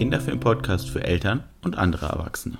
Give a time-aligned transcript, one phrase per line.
[0.00, 2.56] Kinderfilm-Podcast für Eltern und andere Erwachsene.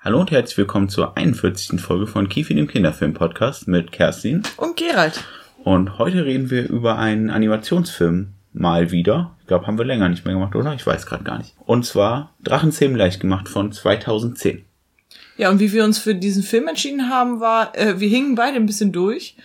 [0.00, 1.80] Hallo und herzlich willkommen zur 41.
[1.80, 5.22] Folge von Kifi, dem Kinderfilm-Podcast mit Kerstin und Gerald.
[5.64, 8.28] Und heute reden wir über einen Animationsfilm
[8.58, 9.36] mal wieder.
[9.40, 10.74] Ich glaube, haben wir länger nicht mehr gemacht, oder?
[10.74, 11.54] Ich weiß gerade gar nicht.
[11.64, 14.64] Und zwar Drachenzähmen leicht gemacht von 2010.
[15.36, 18.56] Ja, und wie wir uns für diesen Film entschieden haben, war, äh, wir hingen beide
[18.56, 19.36] ein bisschen durch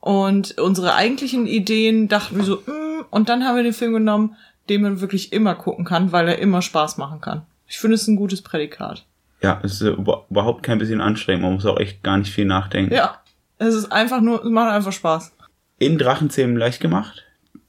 [0.00, 4.36] und unsere eigentlichen Ideen dachten wir so, mm, und dann haben wir den Film genommen,
[4.68, 7.42] den man wirklich immer gucken kann, weil er immer Spaß machen kann.
[7.66, 9.04] Ich finde es ein gutes Prädikat.
[9.42, 11.42] Ja, es ist überhaupt kein bisschen anstrengend.
[11.42, 12.94] Man muss auch echt gar nicht viel nachdenken.
[12.94, 13.20] Ja,
[13.58, 15.34] es ist einfach nur, es macht einfach Spaß.
[15.78, 17.24] In Drachenzähmen leicht gemacht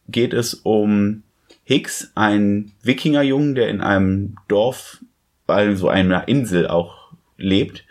[0.08, 1.24] geht es um
[1.64, 5.00] Hicks, ein Wikingerjungen, der in einem Dorf,
[5.48, 7.86] also einer Insel auch lebt,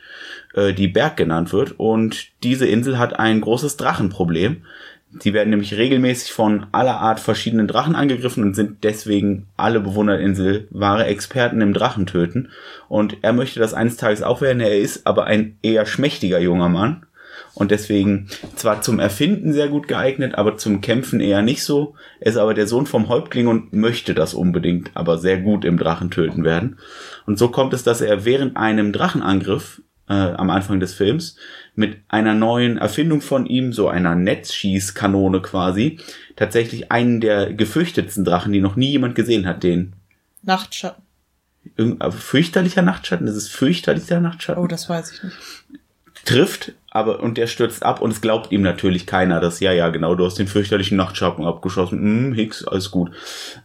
[0.55, 1.79] äh, die Berg genannt wird.
[1.79, 4.63] Und diese Insel hat ein großes Drachenproblem.
[5.11, 10.17] Die werden nämlich regelmäßig von aller Art verschiedenen Drachen angegriffen und sind deswegen alle Bewohner
[10.17, 12.51] der Insel wahre Experten im Drachentöten.
[12.89, 14.61] Und er möchte das eines Tages auch werden.
[14.61, 17.05] Er ist aber ein eher schmächtiger junger Mann
[17.55, 21.95] und deswegen zwar zum Erfinden sehr gut geeignet, aber zum Kämpfen eher nicht so.
[22.21, 25.79] Er ist aber der Sohn vom Häuptling und möchte das unbedingt, aber sehr gut im
[25.79, 26.79] Drachentöten werden.
[27.27, 31.37] Und so kommt es, dass er während einem Drachenangriff äh, am Anfang des Films
[31.75, 35.99] mit einer neuen Erfindung von ihm, so einer Netzschießkanone quasi,
[36.37, 39.95] tatsächlich einen der gefürchtetsten Drachen, die noch nie jemand gesehen hat, den
[40.43, 41.05] Nachtschatten.
[41.77, 44.63] Irgend, fürchterlicher Nachtschatten, das ist fürchterlicher Nachtschatten.
[44.63, 45.37] Oh, das weiß ich nicht.
[46.25, 49.89] Trifft, aber und der stürzt ab und es glaubt ihm natürlich keiner, dass ja, ja,
[49.89, 51.99] genau, du hast den fürchterlichen Nachtschatten abgeschossen.
[51.99, 53.11] Hm, Hicks, alles gut.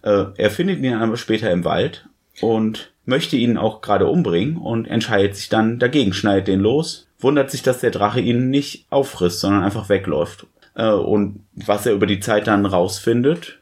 [0.02, 2.08] Äh, er findet ihn aber später im Wald
[2.41, 7.52] und möchte ihn auch gerade umbringen und entscheidet sich dann dagegen, schneidet den los wundert
[7.52, 10.48] sich, dass der Drache ihn nicht auffrisst, sondern einfach wegläuft.
[10.76, 13.60] Äh, und was er über die Zeit dann rausfindet,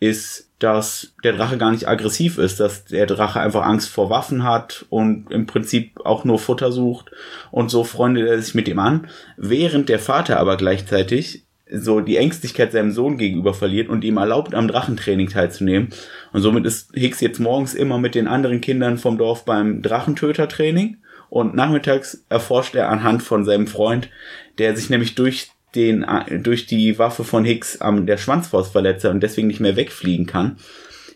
[0.00, 4.42] ist, dass der Drache gar nicht aggressiv ist, dass der Drache einfach Angst vor Waffen
[4.42, 7.10] hat und im Prinzip auch nur Futter sucht
[7.50, 12.16] und so freundet er sich mit ihm an, während der Vater aber gleichzeitig so die
[12.16, 15.88] Ängstlichkeit seinem Sohn gegenüber verliert und ihm erlaubt, am Drachentraining teilzunehmen.
[16.32, 20.98] Und somit ist Hicks jetzt morgens immer mit den anderen Kindern vom Dorf beim Drachentötertraining
[21.28, 24.08] und nachmittags erforscht er anhand von seinem Freund,
[24.58, 26.06] der sich nämlich durch den,
[26.42, 30.56] durch die Waffe von Hicks am der Schwanzfaust verletzt und deswegen nicht mehr wegfliegen kann,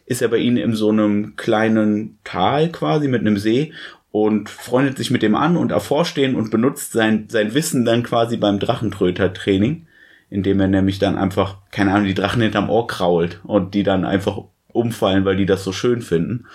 [0.06, 3.72] ist er bei ihnen in so einem kleinen Tal quasi mit einem See
[4.10, 8.02] und freundet sich mit dem an und erforscht den und benutzt sein, sein Wissen dann
[8.02, 9.86] quasi beim Drachentröter-Training,
[10.28, 14.04] indem er nämlich dann einfach, keine Ahnung, die Drachen hinterm Ohr krault und die dann
[14.04, 14.38] einfach
[14.72, 16.46] umfallen, weil die das so schön finden.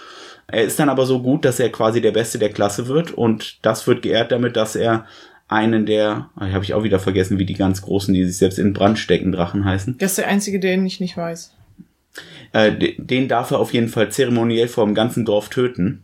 [0.48, 3.66] Er ist dann aber so gut, dass er quasi der Beste der Klasse wird und
[3.66, 5.06] das wird geehrt damit, dass er
[5.48, 8.58] einen der, ah, habe ich auch wieder vergessen, wie die ganz großen, die sich selbst
[8.58, 9.98] in Brand stecken, Drachen heißen.
[10.00, 11.54] Das ist der einzige, den ich nicht weiß.
[12.54, 16.04] Äh, den darf er auf jeden Fall zeremoniell vor dem ganzen Dorf töten.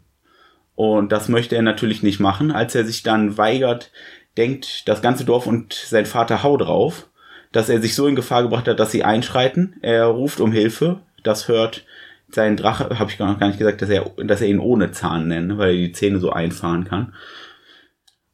[0.75, 2.51] Und das möchte er natürlich nicht machen.
[2.51, 3.91] Als er sich dann weigert,
[4.37, 7.07] denkt das ganze Dorf und sein Vater hau drauf,
[7.51, 9.75] dass er sich so in Gefahr gebracht hat, dass sie einschreiten.
[9.81, 11.01] Er ruft um Hilfe.
[11.23, 11.85] Das hört
[12.29, 15.57] sein Drache, habe ich gar nicht gesagt, dass er, dass er ihn ohne Zahn nennt,
[15.57, 17.13] weil er die Zähne so einfahren kann.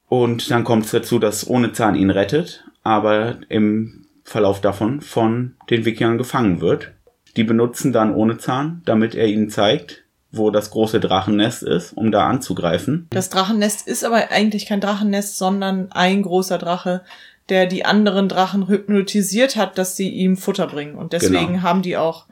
[0.09, 5.55] Und dann kommt es dazu, dass ohne Zahn ihn rettet, aber im Verlauf davon von
[5.69, 6.91] den Wikingern gefangen wird.
[7.35, 12.11] Die benutzen dann ohne Zahn, damit er ihnen zeigt, wo das große Drachennest ist, um
[12.11, 13.07] da anzugreifen.
[13.09, 17.03] Das Drachennest ist aber eigentlich kein Drachennest, sondern ein großer Drache,
[17.49, 20.95] der die anderen Drachen hypnotisiert hat, dass sie ihm Futter bringen.
[20.95, 21.61] Und deswegen genau.
[21.61, 22.25] haben die auch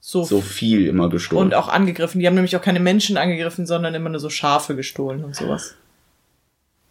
[0.00, 1.46] so, so viel immer gestohlen.
[1.46, 2.20] Und auch angegriffen.
[2.20, 5.74] Die haben nämlich auch keine Menschen angegriffen, sondern immer nur so Schafe gestohlen und sowas.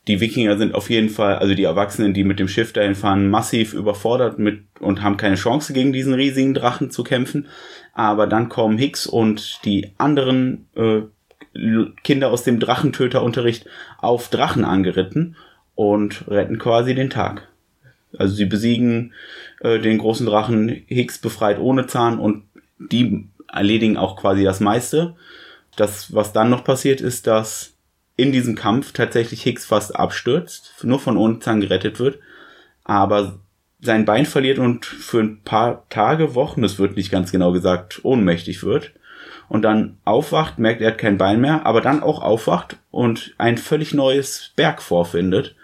[0.08, 3.30] Die Wikinger sind auf jeden Fall, also die Erwachsenen, die mit dem Schiff dahin fahren,
[3.30, 7.48] massiv überfordert mit und haben keine Chance gegen diesen riesigen Drachen zu kämpfen.
[7.94, 11.02] Aber dann kommen Hicks und die anderen äh,
[12.04, 13.66] Kinder aus dem Drachentöterunterricht
[13.98, 15.36] auf Drachen angeritten
[15.74, 17.48] und retten quasi den Tag.
[18.18, 19.14] Also sie besiegen
[19.62, 22.44] äh, den großen Drachen, Hicks befreit ohne Zahn und
[22.78, 25.16] die erledigen auch quasi das meiste.
[25.76, 27.75] Das, was dann noch passiert, ist, dass
[28.18, 32.20] in diesem Kampf tatsächlich Hicks fast abstürzt, nur von unten gerettet wird,
[32.84, 33.40] aber
[33.82, 38.04] sein Bein verliert und für ein paar Tage, Wochen, es wird nicht ganz genau gesagt,
[38.04, 38.92] ohnmächtig wird
[39.50, 43.58] und dann aufwacht, merkt, er hat kein Bein mehr, aber dann auch aufwacht und ein
[43.58, 45.56] völlig neues Berg vorfindet,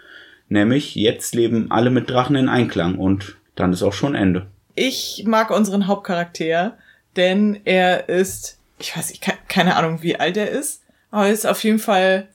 [0.48, 4.46] nämlich jetzt leben alle mit Drachen in Einklang und dann ist auch schon Ende.
[4.74, 6.76] Ich mag unseren Hauptcharakter,
[7.16, 11.46] denn er ist ich weiß, ich keine Ahnung, wie alt er ist, aber er ist
[11.46, 12.28] auf jeden Fall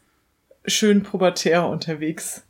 [0.67, 2.43] schön pubertär unterwegs.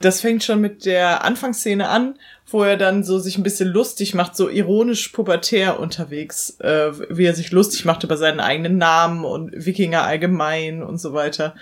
[0.00, 4.14] Das fängt schon mit der Anfangsszene an, wo er dann so sich ein bisschen lustig
[4.14, 9.24] macht, so ironisch pubertär unterwegs, äh, wie er sich lustig macht über seinen eigenen Namen
[9.24, 11.54] und Wikinger allgemein und so weiter.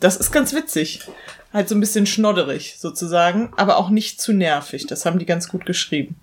[0.00, 1.00] Das ist ganz witzig.
[1.52, 4.86] Halt so ein bisschen schnodderig sozusagen, aber auch nicht zu nervig.
[4.86, 6.16] Das haben die ganz gut geschrieben.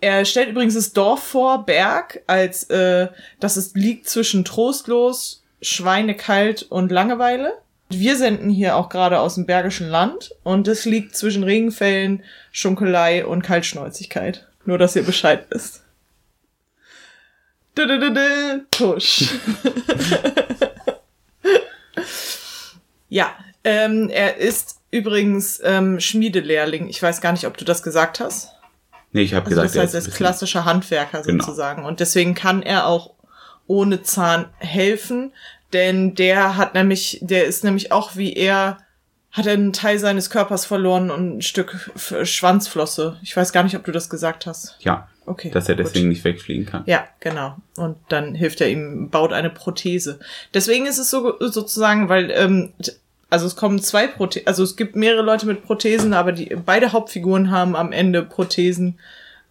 [0.00, 3.08] Er stellt übrigens das Dorf vor, Berg, als äh,
[3.40, 7.52] dass es liegt zwischen trostlos, schweinekalt und Langeweile.
[7.90, 13.24] Wir senden hier auch gerade aus dem Bergischen Land und es liegt zwischen Regenfällen, Schunkelei
[13.24, 14.46] und Kaltschnäuzigkeit.
[14.66, 15.82] Nur, dass ihr Bescheid wisst.
[18.70, 19.24] Tusch.
[23.08, 26.88] ja, ähm, er ist übrigens ähm, Schmiedelehrling.
[26.88, 28.50] Ich weiß gar nicht, ob du das gesagt hast.
[29.12, 31.42] Nee, ich habe Also gesagt, das heißt, er ist klassischer Handwerker Genau.
[31.44, 31.84] sozusagen.
[31.84, 33.14] Und deswegen kann er auch
[33.66, 35.32] ohne Zahn helfen,
[35.72, 38.78] denn der hat nämlich, der ist nämlich auch wie er,
[39.30, 41.90] hat er einen Teil seines Körpers verloren und ein Stück
[42.22, 43.18] Schwanzflosse.
[43.22, 44.76] Ich weiß gar nicht, ob du das gesagt hast.
[44.80, 45.50] ja, Okay.
[45.50, 45.84] dass er gut.
[45.84, 46.84] deswegen nicht wegfliegen kann.
[46.86, 47.56] Ja, genau.
[47.76, 50.20] Und dann hilft er ihm, baut eine Prothese.
[50.54, 52.72] Deswegen ist es so sozusagen, weil ähm,
[53.28, 56.92] also es kommen zwei Prothesen, also es gibt mehrere Leute mit Prothesen, aber die beide
[56.92, 58.98] Hauptfiguren haben am Ende Prothesen.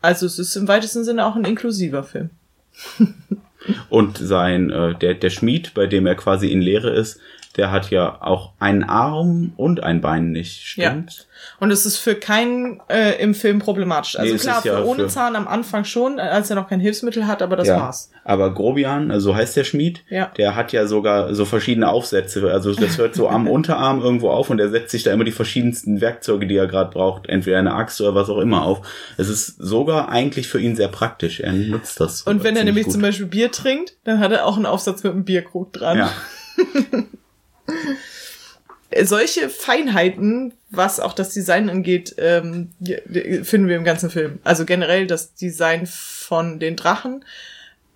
[0.02, 2.32] Also es ist im weitesten Sinne auch ein inklusiver Film.
[3.90, 7.20] Und sein, äh, der, der Schmied, bei dem er quasi in Lehre ist,
[7.58, 11.28] der hat ja auch einen Arm und ein Bein nicht, stimmt?
[11.60, 14.18] Und es ist für keinen äh, im Film problematisch.
[14.18, 16.68] Also Nee, klar, ja für ohne für- Zahn am Anfang schon, äh, als er noch
[16.70, 17.80] kein Hilfsmittel hat, aber das ja.
[17.80, 18.12] war's.
[18.24, 20.32] Aber Grobian, also so heißt der Schmied, Ja.
[20.38, 22.52] der hat ja sogar so verschiedene Aufsätze.
[22.52, 25.32] Also das hört so am Unterarm irgendwo auf und er setzt sich da immer die
[25.32, 28.82] verschiedensten Werkzeuge, die er gerade braucht, entweder eine Axt oder was auch immer auf.
[29.18, 31.40] Es ist sogar eigentlich für ihn sehr praktisch.
[31.40, 32.22] Er nutzt das.
[32.24, 32.94] Und wenn er nämlich gut.
[32.94, 35.98] zum Beispiel Bier trinkt, dann hat er auch einen Aufsatz mit einem Bierkrug dran.
[35.98, 36.12] ja.
[39.04, 42.72] solche Feinheiten, was auch das Design angeht, ähm,
[43.44, 44.40] finden wir im ganzen Film.
[44.44, 47.24] Also generell das Design von den Drachen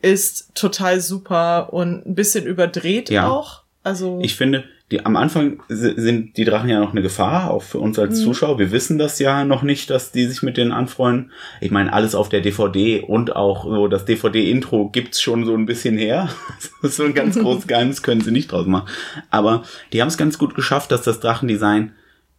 [0.01, 3.29] ist total super und ein bisschen überdreht Ja.
[3.29, 3.63] auch.
[3.83, 7.63] Also Ich finde, die, am Anfang si- sind die Drachen ja noch eine Gefahr, auch
[7.63, 8.03] für uns Mhm.
[8.03, 8.59] als Zuschauer.
[8.59, 11.31] Wir wissen das ja noch nicht, dass die sich mit denen anfreunden.
[11.61, 15.65] Ich meine, alles auf der DVD und auch so das DVD-Intro gibt's schon so ein
[15.65, 16.29] bisschen her.
[16.81, 18.87] Das ist so ein ganz großes Geheimnis, können sie nicht draus machen.
[19.29, 21.93] Aber die haben es ganz gut geschafft, dass das Drachendesign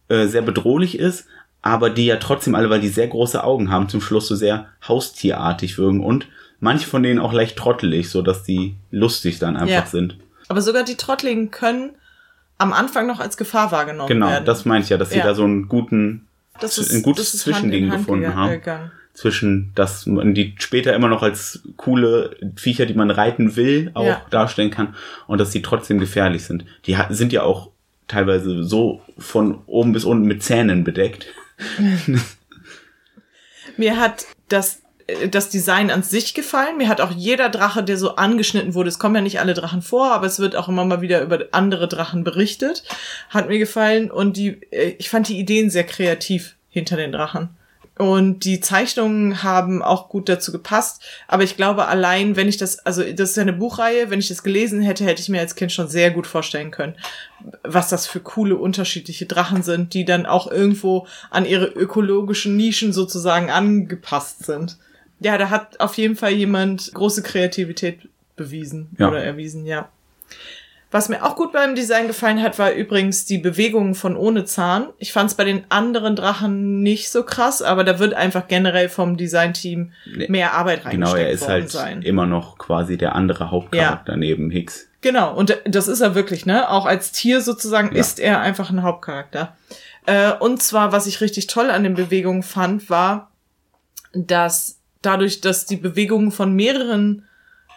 [0.09, 1.25] äh, sehr bedrohlich ist,
[1.61, 4.67] aber die ja trotzdem alle, weil die sehr große Augen haben, zum Schluss so sehr
[4.87, 6.27] haustierartig wirken und
[6.59, 9.85] manche von denen auch leicht trottelig, so dass die lustig dann einfach Ja.
[9.85, 10.17] sind.
[10.49, 11.91] aber sogar die Trottligen können
[12.57, 14.45] am Anfang noch als Gefahr wahrgenommen Genau, werden.
[14.45, 15.25] das meine ich ja, dass sie Ja.
[15.25, 16.27] da so einen guten,
[16.59, 18.51] das ein gutes ist Zwischending gefunden gega- haben.
[18.51, 18.91] gegangen.
[19.15, 24.05] zwischen, dass man die später immer noch als coole Viecher, die man reiten will, auch
[24.05, 24.21] Ja.
[24.31, 24.95] darstellen kann
[25.27, 26.65] und dass sie trotzdem gefährlich sind.
[26.87, 27.69] Die sind ja auch
[28.07, 31.27] teilweise so von oben bis unten mit Zähnen bedeckt.
[33.77, 34.81] Mir hat das
[35.29, 36.77] das Design an sich gefallen.
[36.77, 39.81] Mir hat auch jeder Drache, der so angeschnitten wurde, es kommen ja nicht alle Drachen
[39.81, 42.83] vor, aber es wird auch immer mal wieder über andere Drachen berichtet,
[43.29, 47.49] hat mir gefallen und die, äh, ich fand die Ideen sehr kreativ hinter den Drachen.
[47.95, 51.03] Und die Zeichnungen haben auch gut dazu gepasst.
[51.27, 54.29] Aber ich glaube, allein, wenn ich das, also das ist ja eine Buchreihe, wenn ich
[54.29, 56.95] das gelesen hätte, hätte ich mir als Kind schon sehr gut vorstellen können,
[57.63, 62.93] was das für coole unterschiedliche Drachen sind, die dann auch irgendwo an ihre ökologischen Nischen
[62.93, 64.77] sozusagen angepasst sind.
[65.19, 69.07] Ja, da hat auf jeden Fall jemand große Kreativität bewiesen Ja.
[69.09, 69.89] oder erwiesen, ja.
[70.91, 74.89] Was mir auch gut beim Design gefallen hat, war übrigens die Bewegung von ohne Zahn.
[74.99, 78.89] Ich fand es bei den anderen Drachen nicht so krass, aber da wird einfach generell
[78.89, 79.91] vom Designteam
[80.27, 82.03] mehr Arbeit reingesteckt Genau, er ist halt sein.
[82.03, 84.87] immer noch quasi der andere Hauptcharakter neben Hicks.
[85.01, 86.69] Genau, und das ist er wirklich, ne?
[86.69, 87.99] Auch als Tier sozusagen Ja.
[87.99, 89.57] ist er einfach ein Hauptcharakter.
[90.05, 93.31] Äh, und zwar, was ich richtig toll an den Bewegungen fand, war,
[94.13, 97.25] dass dadurch, dass die Bewegung von mehreren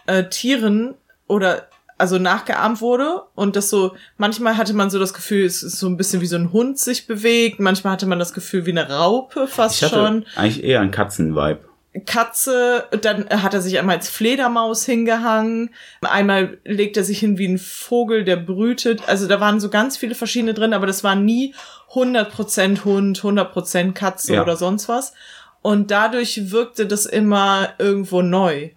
[0.06, 0.94] äh, Tieren
[1.26, 1.68] oder
[1.98, 5.86] also nachgeahmt wurde und das so, manchmal hatte man so das Gefühl, es ist so
[5.88, 8.90] ein bisschen wie so ein Hund sich bewegt, manchmal hatte man das Gefühl wie eine
[8.90, 10.26] Raupe fast Ich hatte schon.
[10.36, 11.60] eigentlich eher einen Katzen-Vibe.
[12.04, 15.70] Katze, dann hat er sich einmal als Fledermaus hingehangen,
[16.02, 19.08] einmal legt er sich hin wie ein Vogel, der brütet.
[19.08, 21.54] Also da waren so ganz viele verschiedene drin, aber das war nie
[21.94, 24.42] 100% Hund, 100% Katze Ja.
[24.42, 25.14] oder sonst was.
[25.66, 28.70] Und dadurch wirkte das immer irgendwo neu.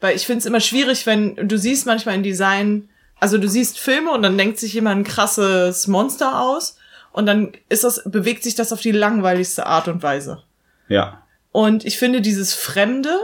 [0.00, 2.88] Weil ich finde es immer schwierig, wenn du siehst manchmal in Design,
[3.20, 6.78] also du siehst Filme und dann denkt sich jemand ein krasses Monster aus
[7.12, 10.42] und dann ist das, bewegt sich das auf die langweiligste Art und Weise.
[10.88, 11.26] Ja.
[11.52, 13.14] Und ich finde dieses Fremde,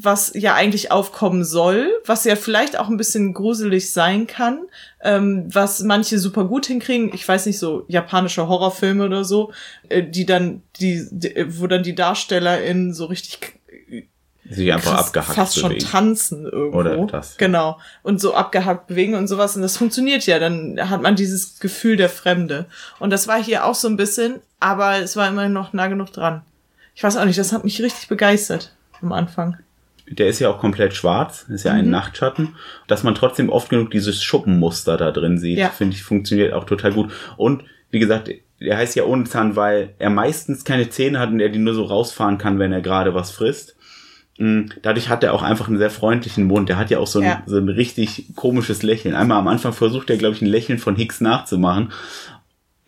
[0.00, 4.60] was ja eigentlich aufkommen soll, was ja vielleicht auch ein bisschen gruselig sein kann,
[5.02, 7.10] ähm, was manche super gut hinkriegen.
[7.12, 9.52] Ich weiß nicht, so japanische Horrorfilme oder so,
[9.88, 13.58] äh, die dann, die, die, wo dann die DarstellerInnen so richtig
[14.50, 15.80] sich einfach krass, abgehackt fast bewegen.
[15.80, 16.78] schon tanzen irgendwo.
[16.78, 17.36] Oder das.
[17.36, 17.78] Genau.
[18.02, 19.56] Und so abgehackt bewegen und sowas.
[19.56, 20.38] Und das funktioniert ja.
[20.38, 22.66] Dann hat man dieses Gefühl der Fremde.
[22.98, 26.12] Und das war hier auch so ein bisschen, aber es war immerhin noch nah genug
[26.12, 26.42] dran.
[26.94, 29.58] Ich weiß auch nicht, das hat mich richtig begeistert am Anfang.
[30.10, 31.90] Der ist ja auch komplett schwarz, ist ja ein Mhm.
[31.90, 32.56] Nachtschatten.
[32.86, 35.68] Dass man trotzdem oft genug dieses Schuppenmuster da drin sieht, Ja.
[35.68, 37.10] finde ich, funktioniert auch total gut.
[37.36, 41.40] Und wie gesagt, der heißt ja ohne Zahn, weil er meistens keine Zähne hat und
[41.40, 43.76] er die nur so rausfahren kann, wenn er gerade was frisst.
[44.38, 46.68] Mm, Dadurch hat er auch einfach einen sehr freundlichen Mund.
[46.68, 47.42] Der hat ja auch so ein, Ja.
[47.46, 49.14] so ein richtig komisches Lächeln.
[49.14, 51.92] Einmal am Anfang versucht er, glaube ich, ein Lächeln von Hicks nachzumachen.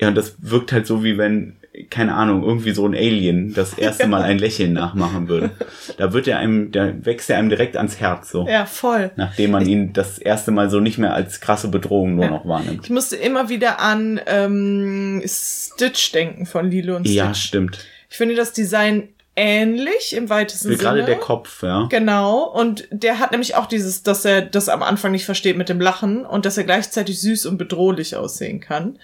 [0.01, 1.57] Ja, und das wirkt halt so, wie wenn,
[1.89, 5.51] keine Ahnung, irgendwie so ein Alien das erste Mal ein Lächeln nachmachen würde.
[5.99, 8.47] Da wird er einem, da wächst er einem direkt ans Herz, so.
[8.49, 9.13] Ja, voll.
[9.17, 12.31] Nachdem man ihn das erste Mal so nicht mehr als krasse Bedrohung nur Ja.
[12.31, 12.81] noch wahrnimmt.
[12.85, 17.17] Ich musste immer wieder an ähm, Stitch denken von Lilo und Stitch.
[17.17, 17.79] Ja, stimmt.
[18.09, 20.77] Ich finde das Design ähnlich im weitesten Sinne.
[20.79, 21.87] Gerade der Kopf, ja.
[21.89, 25.69] Genau, und der hat nämlich auch dieses, dass er das am Anfang nicht versteht mit
[25.69, 28.99] dem Lachen und dass er gleichzeitig süß und bedrohlich aussehen kann.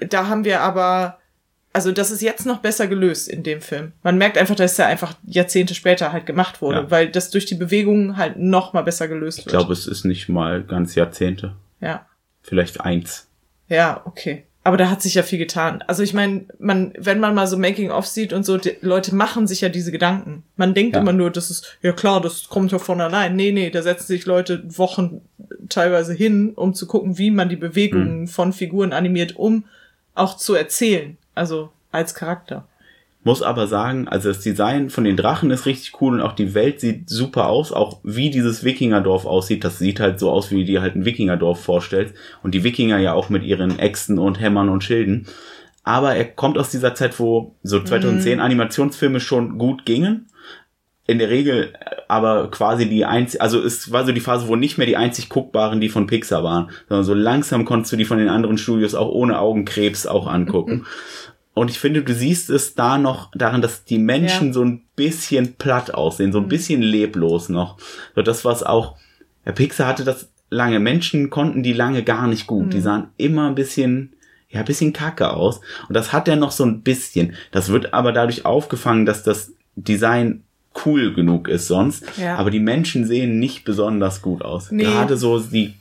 [0.00, 1.18] Da haben wir aber,
[1.74, 3.92] also das ist jetzt noch besser gelöst in dem Film.
[4.02, 6.90] Man merkt einfach, dass er einfach Jahrzehnte später halt gemacht wurde, Ja.
[6.90, 9.54] weil das durch die Bewegungen halt noch mal besser gelöst Ich wird.
[9.56, 11.56] glaube, es ist nicht mal ganz Jahrzehnte.
[11.80, 12.06] Ja,
[12.40, 13.28] Vielleicht eins.
[13.68, 14.44] ja, okay.
[14.66, 15.84] Aber da hat sich ja viel getan.
[15.88, 19.46] Also ich meine, man, wenn man mal so Making-of sieht und so, die Leute machen
[19.46, 20.42] sich ja diese Gedanken.
[20.56, 21.02] Man denkt Ja.
[21.02, 23.36] immer nur, das ist, ja klar, das kommt ja von allein.
[23.36, 25.20] Nee, nee, da setzen sich Leute Wochen
[25.68, 28.28] teilweise hin, um zu gucken, wie man die Bewegungen Hm.
[28.28, 29.64] von Figuren animiert, um
[30.14, 31.18] auch zu erzählen.
[31.34, 32.66] Also als Charakter.
[33.26, 36.52] Muss aber sagen, also das Design von den Drachen ist richtig cool und auch die
[36.52, 37.72] Welt sieht super aus.
[37.72, 41.06] Auch wie dieses Wikingerdorf aussieht, das sieht halt so aus, wie du dir halt ein
[41.06, 42.14] Wikingerdorf vorstellst.
[42.42, 45.26] Und die Wikinger ja auch mit ihren Äxten und Hämmern und Schilden.
[45.84, 50.26] Aber er kommt aus dieser Zeit, wo so 2010 Animationsfilme schon gut gingen.
[51.06, 51.74] In der Regel
[52.08, 55.28] aber quasi die einzig, also es war so die Phase, wo nicht mehr die einzig
[55.28, 58.94] guckbaren die von Pixar waren, sondern so langsam konntest du die von den anderen Studios
[58.94, 60.86] auch ohne Augenkrebs auch angucken.
[61.54, 64.52] Und ich finde, du siehst es da noch daran, dass die Menschen Ja.
[64.54, 67.78] so ein bisschen platt aussehen, so ein bisschen leblos noch.
[68.16, 68.96] So das, was auch,
[69.46, 70.80] ja, Pixar hatte das lange.
[70.80, 72.72] Menschen konnten die lange gar nicht gut.
[72.72, 74.14] Die sahen immer ein bisschen,
[74.48, 75.60] ja, ein bisschen kacke aus.
[75.88, 77.34] Und das hat er noch so ein bisschen.
[77.52, 80.42] Das wird aber dadurch aufgefangen, dass das Design
[80.84, 82.04] cool genug ist sonst.
[82.16, 82.36] Ja.
[82.36, 84.70] Aber die Menschen sehen nicht besonders gut aus.
[84.70, 84.84] Nee.
[84.84, 85.74] Gerade so die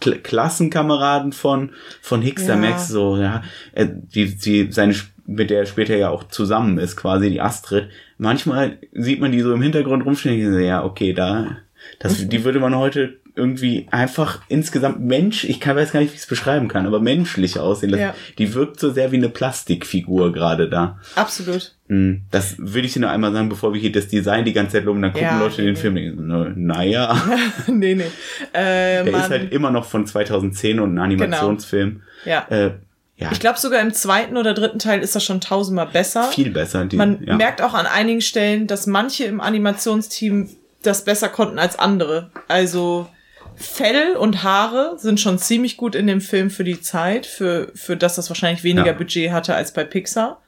[0.00, 1.70] Kl Klassenkameraden von,
[2.02, 2.58] von Hicks, da Ja.
[2.60, 4.94] merkst du so, ja, er, die, die, seine,
[5.26, 7.88] mit der er später ja auch zusammen ist, quasi die Astrid.
[8.18, 11.56] Manchmal sieht man die so im Hintergrund rumstehen, ja, okay, da,
[11.98, 16.14] das, die würde man heute irgendwie einfach insgesamt Mensch, ich kann, weiß gar nicht, wie
[16.16, 17.90] ich es beschreiben kann, aber menschlich aussehen.
[17.92, 18.14] Das, Ja.
[18.38, 20.98] Die wirkt so sehr wie eine Plastikfigur gerade da.
[21.14, 21.74] Absolut.
[21.88, 24.72] Hm, Das würde ich dir noch einmal sagen, bevor wir hier das Design die ganze
[24.72, 25.80] Zeit loben, dann gucken Ja, Leute nee, den nee.
[25.80, 27.22] Film und denken, so, naja.
[27.68, 28.04] nee, nee.
[28.52, 32.02] Äh, Der Mann, ist halt immer noch von 2010 und ein Animationsfilm.
[32.24, 32.46] ja.
[32.50, 32.72] Äh,
[33.18, 36.24] ja, Ich glaube sogar im zweiten oder dritten Teil ist das schon tausendmal besser.
[36.24, 36.84] viel besser.
[36.84, 37.36] Die, Man ja.
[37.36, 40.50] merkt auch an einigen Stellen, dass manche im Animationsteam
[40.82, 42.30] das besser konnten als andere.
[42.48, 43.08] Also
[43.56, 47.96] Fell und Haare sind schon ziemlich gut in dem Film für die Zeit, für, für
[47.96, 48.92] das das wahrscheinlich weniger Ja.
[48.92, 50.42] Budget hatte als bei Pixar.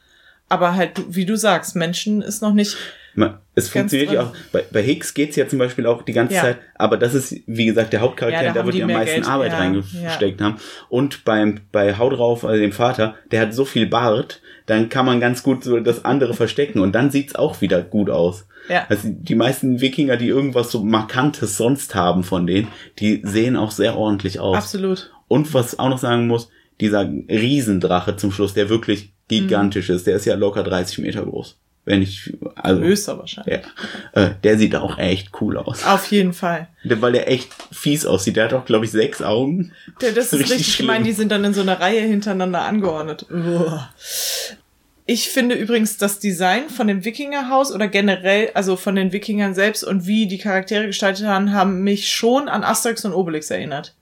[0.51, 2.77] Aber halt, wie du sagst, Menschen ist noch nicht.
[3.55, 6.43] Es funktioniert ja auch, bei, bei Hicks geht's ja zum Beispiel auch die ganze Ja.
[6.43, 9.23] Zeit, aber das ist, wie gesagt, der Hauptcharakter, Ja, da da wird die am meisten
[9.23, 10.57] Geld, Arbeit ja, reingesteckt haben.
[10.89, 15.07] Und beim, bei Hau drauf, also dem Vater, der hat so viel Bart, dann kann
[15.07, 18.47] man ganz gut so das andere verstecken und dann sieht's auch wieder gut aus.
[18.69, 18.87] Ja.
[18.89, 23.71] Also die meisten Wikinger, die irgendwas so Markantes sonst haben von denen, die sehen auch
[23.71, 24.57] sehr ordentlich aus.
[24.57, 25.11] Absolut.
[25.27, 30.17] Und was auch noch sagen muss, dieser Riesendrache zum Schluss, der wirklich gigantisch ist, der
[30.17, 31.59] ist ja locker 30 Meter groß.
[31.89, 33.61] Wenn ich, also, Größer wahrscheinlich.
[34.15, 35.87] ja, äh, der sieht auch echt cool aus.
[35.87, 36.69] Auf jeden Fall.
[36.85, 38.37] Der- Weil der echt fies aussieht.
[38.37, 39.73] Der hat auch, glaube ich, sechs Augen.
[40.03, 40.89] Der, das ist Richtig richtig, schlimm.
[40.89, 43.25] gemein, die sind dann in so einer Reihe hintereinander angeordnet.
[43.31, 43.89] Uah.
[45.07, 49.83] Ich finde übrigens das Design von dem Wikingerhaus oder generell, also von den Wikingern selbst
[49.83, 53.95] und wie die Charaktere gestaltet haben, haben mich schon an Asterix und Obelix erinnert.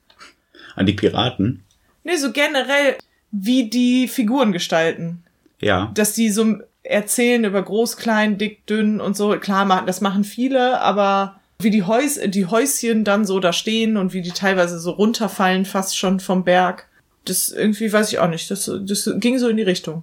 [0.75, 1.63] An die Piraten.
[2.03, 2.97] Nee, so generell,
[3.31, 5.23] wie die Figuren gestalten.
[5.61, 5.93] Ja.
[5.95, 6.57] Dass die so
[6.89, 9.37] erzählen über groß, klein, dick, dünn und so.
[9.39, 14.13] Klar, das machen viele, aber wie die, Häus die Häuschen dann so da stehen und
[14.13, 16.87] wie die teilweise so runterfallen, fast schon vom Berg.
[17.25, 18.51] Das irgendwie weiß ich auch nicht.
[18.51, 20.03] Das, das ging so in die Richtung.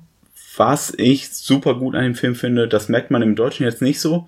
[0.57, 3.99] Was ich super gut an dem Film finde, das merkt man im Deutschen jetzt nicht
[3.99, 4.27] so.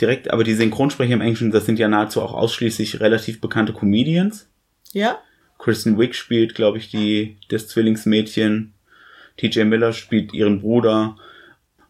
[0.00, 4.46] direkt, aber die Synchronsprecher im Englischen, das sind ja nahezu auch ausschließlich relativ bekannte Comedians.
[4.92, 5.18] Ja?
[5.58, 8.72] Kristen Wiig spielt, glaube ich, die, das Zwillingsmädchen.
[9.36, 11.16] TJ Miller spielt ihren Bruder.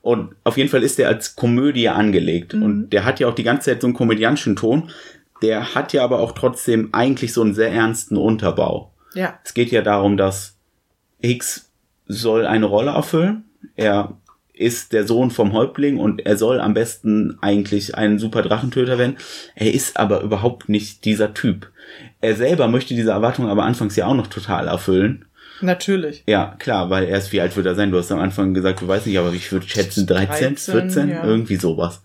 [0.02, 2.54] Und auf jeden Fall ist der als Komödie angelegt.
[2.54, 2.62] Mhm.
[2.62, 4.90] Und der hat ja auch die ganze Zeit so einen komödiantischen Ton.
[5.42, 8.92] Der hat ja aber auch trotzdem eigentlich so einen sehr ernsten Unterbau.
[9.14, 9.38] Ja.
[9.44, 10.56] Es geht ja darum, dass
[11.20, 11.70] Hicks
[12.06, 13.44] soll eine Rolle erfüllen.
[13.76, 14.16] Er
[14.52, 19.16] ist der Sohn vom Häuptling und er soll am besten eigentlich ein super Drachentöter werden.
[19.54, 21.70] Er ist aber überhaupt nicht dieser Typ.
[22.20, 25.24] Er selber möchte diese Erwartung aber anfangs ja auch noch total erfüllen.
[25.60, 26.22] Natürlich.
[26.26, 27.90] Ja, klar, weil er ist, wie alt wird er sein?
[27.90, 31.08] Du hast am Anfang gesagt, du weißt nicht, aber ich würde schätzen 13, 13, 14,
[31.10, 31.24] ja.
[31.24, 32.02] irgendwie sowas.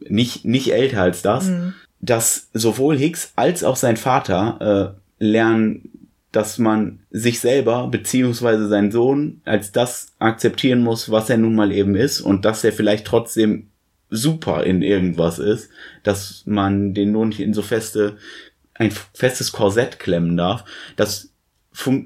[0.00, 1.46] Nicht, nicht älter als das.
[1.46, 1.74] Mhm.
[2.00, 5.90] Dass sowohl Hicks als auch sein Vater äh, lernen,
[6.32, 11.72] dass man sich selber beziehungsweise seinen Sohn als das akzeptieren muss, was er nun mal
[11.72, 13.66] eben ist und dass er vielleicht trotzdem
[14.10, 15.70] super in irgendwas ist,
[16.02, 18.16] dass man den nur nicht in so feste,
[18.74, 20.64] ein festes Korsett klemmen darf.
[20.96, 21.30] Das fun-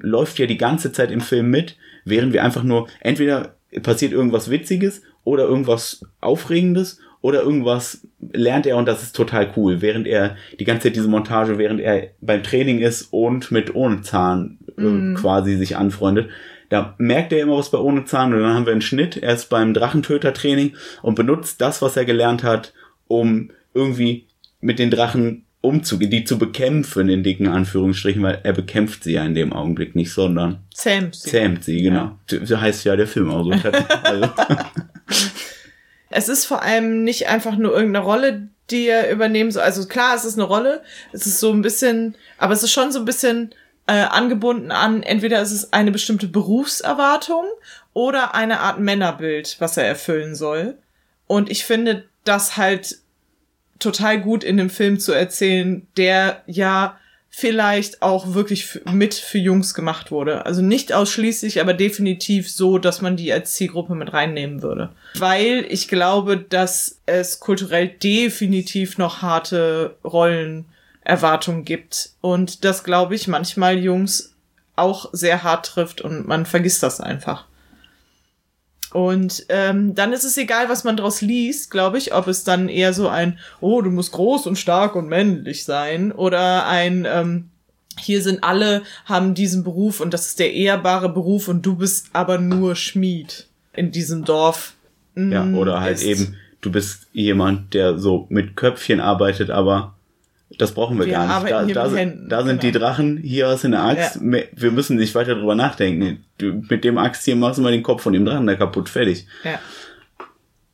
[0.01, 4.49] läuft ja die ganze Zeit im Film mit, während wir einfach nur, entweder passiert irgendwas
[4.49, 10.35] Witziges oder irgendwas Aufregendes oder irgendwas lernt er und das ist total cool, während er
[10.59, 15.15] die ganze Zeit diese Montage, während er beim Training ist und mit ohne Zahn äh,
[15.15, 16.29] quasi sich anfreundet.
[16.69, 19.17] Da merkt er immer was bei ohne Zahn und dann haben wir einen Schnitt.
[19.17, 22.73] Er ist beim Drachentöter-Training und benutzt das, was er gelernt hat,
[23.07, 24.27] um irgendwie
[24.61, 29.25] mit den Drachen umzugehen, die zu bekämpfen, in dicken Anführungsstrichen, weil er bekämpft sie ja
[29.25, 31.11] in dem Augenblick nicht, sondern Sam.
[31.11, 32.17] zähmt sie, genau.
[32.27, 33.51] So heißt ja der Film auch so.
[34.03, 34.29] Also,
[36.09, 39.63] Es ist vor allem nicht einfach nur irgendeine Rolle, die er übernehmen soll.
[39.63, 40.81] Also klar, es ist eine Rolle.
[41.11, 43.53] Es ist so ein bisschen, aber es ist schon so ein bisschen
[43.87, 47.45] äh, angebunden an, entweder ist es eine bestimmte Berufserwartung
[47.93, 50.77] oder eine Art Männerbild, was er erfüllen soll.
[51.27, 52.97] Und ich finde das halt
[53.85, 56.97] total gut in dem Film zu erzählen, der ja
[57.29, 60.45] vielleicht auch wirklich mit für Jungs gemacht wurde.
[60.45, 64.89] Also nicht ausschließlich, aber definitiv so, dass man die als Zielgruppe mit reinnehmen würde.
[65.17, 72.11] Weil ich glaube, dass es kulturell definitiv noch harte Rollenerwartungen gibt.
[72.21, 74.33] Und das, glaube ich, manchmal Jungs
[74.77, 77.45] auch sehr hart trifft und man vergisst das einfach.
[78.95, 82.69] Und ähm, dann ist es egal, was man daraus liest, glaube ich, ob es dann
[82.69, 87.49] eher so ein, oh, du musst groß und stark und männlich sein oder ein, ähm,
[87.99, 92.07] hier sind alle, haben diesen Beruf und das ist der ehrbare Beruf und du bist
[92.13, 94.73] aber nur Schmied in diesem Dorf.
[95.17, 99.95] ja, Mm, oder halt ist- eben, du bist jemand, der so mit Köpfchen arbeitet, aber
[100.57, 101.75] das brauchen wir, Wir gar nicht.
[101.75, 102.85] Da, da, sind, da sind die genau.
[102.85, 104.39] Drachen, hier hast du eine Axt, Ja.
[104.55, 106.23] Wir müssen nicht weiter drüber nachdenken.
[106.37, 108.89] Du, mit dem Axt hier machst du mal den Kopf von dem Drachen da kaputt,
[108.89, 109.25] fertig.
[109.43, 109.59] Ja.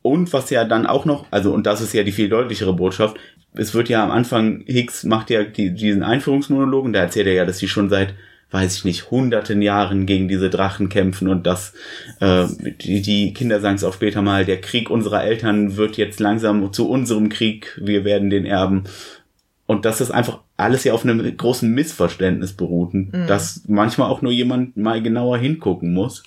[0.02, 3.16] Und was ja dann auch noch, also und das ist ja die viel deutlichere Botschaft,
[3.54, 7.34] es wird ja am Anfang, Hicks macht ja die, diesen Einführungsmonolog und da erzählt er
[7.34, 8.14] ja, dass sie schon seit,
[8.50, 11.74] weiß ich nicht, hunderten Jahren gegen diese Drachen kämpfen und dass
[12.20, 12.46] äh,
[12.80, 16.72] die, die Kinder sagen es auch später mal, der Krieg unserer Eltern wird jetzt langsam
[16.72, 18.84] zu unserem Krieg, wir werden den erben.
[19.72, 22.92] Und dass das einfach alles ja auf einem großen Missverständnis beruht,
[23.26, 26.22] dass manchmal auch nur jemand mal genauer hingucken muss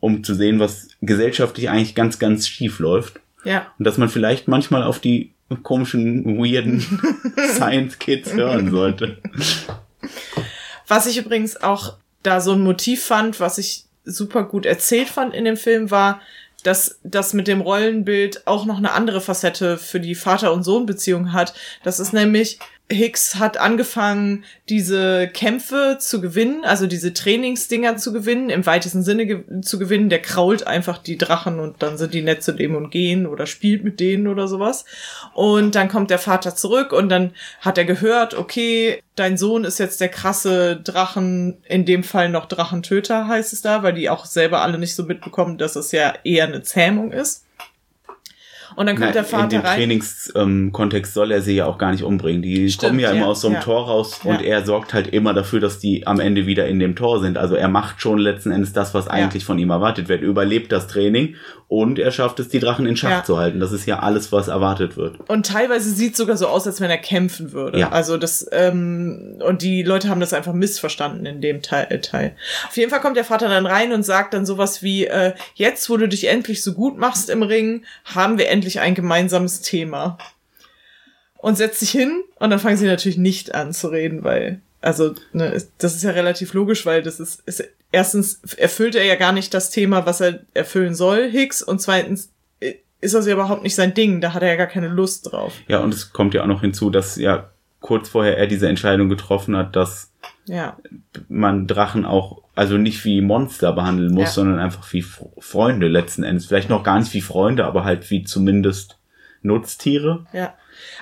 [0.00, 3.20] um zu sehen, was gesellschaftlich eigentlich ganz, ganz schief läuft.
[3.44, 3.72] Ja.
[3.78, 5.32] Und dass man vielleicht manchmal auf die
[5.62, 6.80] komischen, weirden
[7.54, 9.18] Science Kids hören sollte.
[10.86, 15.34] Was ich übrigens auch da so ein Motiv fand, was ich super gut erzählt fand
[15.34, 16.20] in dem Film, war,
[16.62, 21.32] dass das mit dem Rollenbild auch noch eine andere Facette für die Vater- und Sohn-Beziehung
[21.32, 21.54] hat.
[21.82, 22.58] Das ist nämlich,
[22.90, 29.26] Hicks hat angefangen, diese Kämpfe zu gewinnen, also diese Trainingsdinger zu gewinnen, im weitesten Sinne
[29.26, 30.08] ge zu gewinnen.
[30.08, 33.46] Der krault einfach die Drachen und dann sind die nett zu dem und gehen oder
[33.46, 34.84] spielt mit denen oder sowas.
[35.34, 39.78] Und dann kommt der Vater zurück und dann hat er gehört, okay, dein Sohn ist
[39.78, 44.24] jetzt der krasse Drachen, in dem Fall noch Drachentöter heißt es da, weil die auch
[44.24, 47.44] selber alle nicht so mitbekommen, dass es ja eher eine Zähmung ist.
[48.76, 49.76] Und dann kommt Na, der in Vater dem rein.
[49.76, 52.42] Trainingskontext Kontext soll er sie ja auch gar nicht umbringen.
[52.42, 53.62] Die Stimmt, kommen ja immer ja, aus so einem ja.
[53.62, 56.96] Tor raus und er sorgt halt immer dafür, dass die am Ende wieder in dem
[56.96, 57.38] Tor sind.
[57.38, 60.22] Also er macht schon letzten Endes das, was eigentlich von ihm erwartet wird.
[60.22, 61.36] Er überlebt das Training
[61.70, 63.60] und er schafft es, die Drachen in Schach zu halten.
[63.60, 65.18] Das ist ja alles, was erwartet wird.
[65.28, 67.78] Und teilweise sieht sogar so aus, als wenn er kämpfen würde.
[67.78, 67.90] Ja.
[67.90, 72.34] Also das, ähm, und die Leute haben das einfach missverstanden in dem Teil, äh, Teil.
[72.66, 75.88] Auf jeden Fall kommt der Vater dann rein und sagt dann sowas wie, äh, jetzt,
[75.88, 80.18] wo du dich endlich so gut machst im Ring, haben wir endlich ein gemeinsames Thema.
[81.38, 85.14] Und setzt sich hin und dann fangen sie natürlich nicht an zu reden, weil, also,
[85.32, 89.32] ne, das ist ja relativ logisch, weil das ist, ist erstens erfüllt er ja gar
[89.32, 93.62] nicht das Thema, was er erfüllen soll, Hicks, und zweitens äh, ist das ja überhaupt
[93.62, 94.20] nicht sein Ding.
[94.20, 95.54] Da hat er ja gar keine Lust drauf.
[95.66, 99.08] Ja, und es kommt ja auch noch hinzu, dass ja kurz vorher er diese Entscheidung
[99.08, 100.09] getroffen hat, dass
[100.50, 100.76] Ja.
[101.28, 104.30] man Drachen auch, also nicht wie Monster behandeln muss, Ja.
[104.30, 106.46] sondern einfach wie Freunde letzten Endes.
[106.46, 108.98] Vielleicht noch gar nicht wie Freunde, aber halt wie zumindest
[109.42, 110.26] Nutztiere.
[110.32, 110.54] Ja.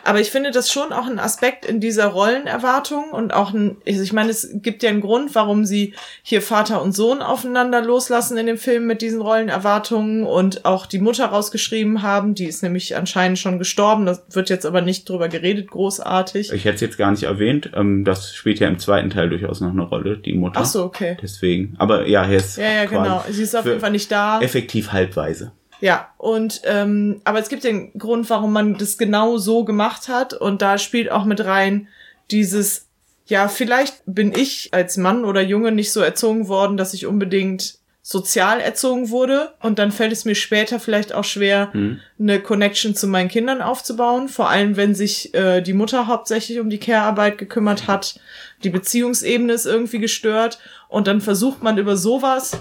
[0.05, 4.03] Aber ich finde das schon auch ein Aspekt in dieser Rollenerwartung und auch ein, also
[4.03, 8.39] ich meine, es gibt ja einen Grund, warum sie hier Vater und Sohn aufeinander loslassen
[8.39, 12.35] in dem Film mit diesen Rollenerwartungen und auch die Mutter rausgeschrieben haben.
[12.35, 14.07] Die ist nämlich anscheinend schon gestorben.
[14.07, 16.53] Das wird jetzt aber nicht drüber geredet, großartig.
[16.53, 17.71] Ich hätte es jetzt gar nicht erwähnt.
[17.75, 20.61] Ähm, das spielt ja im zweiten Teil durchaus noch eine Rolle, die Mutter.
[20.61, 21.17] Ach so, okay.
[21.21, 21.75] Deswegen.
[21.79, 23.25] Aber ja, hier ist Ja, ja, genau.
[23.29, 24.41] Sie ist auf jeden Fall nicht da.
[24.41, 25.53] Effektiv halbweise.
[25.81, 30.35] Ja, und ähm, aber es gibt den Grund, warum man das genau so gemacht hat.
[30.35, 31.89] Und da spielt auch mit rein
[32.31, 32.87] dieses,
[33.27, 37.79] ja, vielleicht bin ich als Mann oder Junge nicht so erzogen worden, dass ich unbedingt
[38.03, 39.53] sozial erzogen wurde.
[39.61, 41.71] Und dann fällt es mir später vielleicht auch schwer,
[42.19, 44.29] eine Connection zu meinen Kindern aufzubauen.
[44.29, 48.19] Vor allem, wenn sich äh, die Mutter hauptsächlich um die Care-Arbeit gekümmert hat.
[48.65, 50.59] Die Beziehungsebene ist irgendwie gestört.
[50.89, 52.59] Und dann versucht man über sowas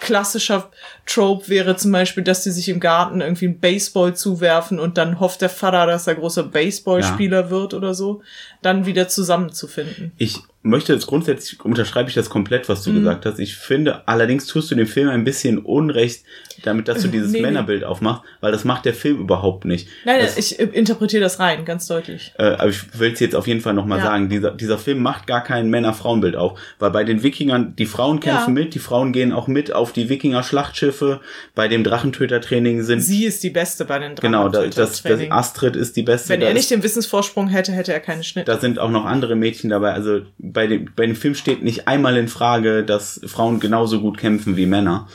[0.00, 0.70] klassischer
[1.06, 5.20] Trope wäre zum Beispiel, dass die sich im Garten irgendwie einen Baseball zuwerfen und dann
[5.20, 8.22] hofft der Vater, dass er großer Baseballspieler wird oder so,
[8.62, 10.12] dann wieder zusammenzufinden.
[10.18, 12.92] Ich möchte jetzt grundsätzlich, unterschreibe ich das komplett, was Mhm.
[12.94, 13.38] du gesagt hast.
[13.38, 16.24] Ich finde, allerdings tust du dem Film ein bisschen Unrecht,
[16.62, 17.46] damit, dass du dieses Nee, nee.
[17.46, 19.88] Männerbild aufmachst, weil das macht der Film überhaupt nicht.
[20.04, 22.32] Nein, das, ich äh, interpretiere das rein, ganz deutlich.
[22.38, 24.04] äh, aber ich will es jetzt auf jeden Fall nochmal Ja.
[24.04, 28.20] sagen, dieser, dieser Film macht gar kein Männer-Frauen-Bild auf, weil bei den Wikingern, die Frauen
[28.20, 28.62] kämpfen Ja.
[28.64, 31.20] mit, die Frauen gehen auch mit auf die Wikinger-Schlachtschiffe,
[31.54, 35.20] bei dem Drachentöter-Training sind, Sie ist die Beste bei den genau, da, das, das.
[35.30, 36.30] Astrid ist die beste.
[36.30, 38.48] Wenn er nicht den Wissensvorsprung hätte, hätte er keine Schnitt.
[38.48, 39.92] da sind auch noch andere Mädchen dabei.
[39.92, 44.18] Also bei dem, bei dem Film steht nicht einmal in Frage, dass Frauen genauso gut
[44.18, 45.08] kämpfen wie Männer.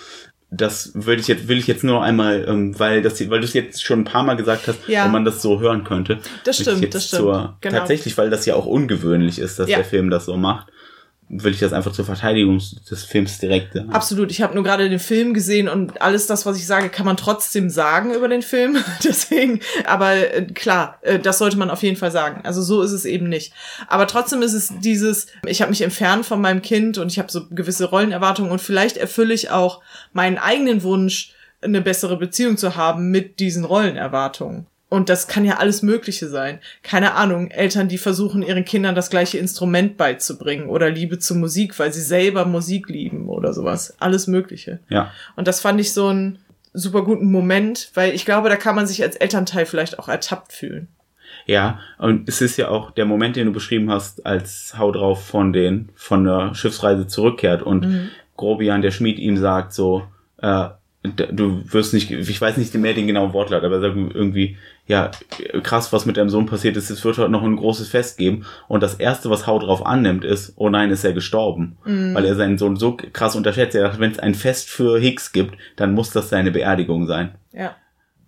[0.58, 3.54] Das würde ich jetzt, will ich jetzt nur einmal, ähm, weil das, weil du es
[3.54, 5.06] jetzt schon ein paar Mal gesagt hast, Ja.
[5.06, 6.20] und man das so hören könnte.
[6.44, 7.22] Das stimmt, das stimmt.
[7.22, 7.78] Zur, Genau.
[7.80, 9.78] Tatsächlich, weil das ja auch ungewöhnlich ist, dass Ja.
[9.78, 10.68] der Film das so macht,
[11.28, 13.76] will ich das einfach zur Verteidigung des Films direkt.
[13.76, 14.30] äh, Absolut.
[14.32, 17.18] Ich habe nur gerade den Film gesehen und alles das, was ich sage, kann man
[17.18, 18.78] trotzdem sagen über den Film.
[19.04, 22.42] Deswegen, aber äh, klar, äh, das sollte man auf jeden Fall sagen.
[22.44, 23.54] Also so ist es eben nicht.
[23.88, 27.32] Aber trotzdem ist es dieses, ich habe mich entfernt von meinem Kind und ich habe
[27.32, 29.82] so gewisse Rollenerwartungen und vielleicht erfülle ich auch
[30.14, 34.68] meinen eigenen Wunsch, eine bessere Beziehung zu haben mit diesen Rollenerwartungen.
[34.96, 36.60] Und das kann ja alles Mögliche sein.
[36.82, 41.78] Keine Ahnung, Eltern, die versuchen, ihren Kindern das gleiche Instrument beizubringen oder Liebe zur Musik,
[41.80, 43.94] weil sie selber Musik lieben oder sowas.
[44.00, 44.80] Alles Mögliche.
[44.88, 45.12] Ja.
[45.36, 46.40] Und das fand ich so einen
[46.72, 50.54] super guten Moment, weil ich glaube, da kann man sich als Elternteil vielleicht auch ertappt
[50.54, 50.88] fühlen.
[51.46, 55.26] Ja, und es ist ja auch der Moment, den du beschrieben hast, als Hau drauf
[55.26, 58.10] von den, von der Schiffsreise zurückkehrt und Mhm.
[58.38, 60.08] Grobian, der Schmied, ihm sagt so,
[60.42, 60.70] äh,
[61.08, 65.12] du wirst nicht, ich weiß nicht mehr den genauen Wortlaut, aber er sagt irgendwie, ja,
[65.64, 68.46] krass, was mit deinem Sohn passiert ist, es wird heute noch ein großes Fest geben.
[68.68, 71.78] Und das erste, was Hau drauf annimmt, ist, oh nein, ist er gestorben.
[71.86, 72.14] Mhm.
[72.14, 73.76] Weil er seinen Sohn so krass unterschätzt.
[73.76, 77.36] Er dachte, wenn es ein Fest für Hicks gibt, dann muss das seine Beerdigung sein.
[77.52, 77.76] Ja.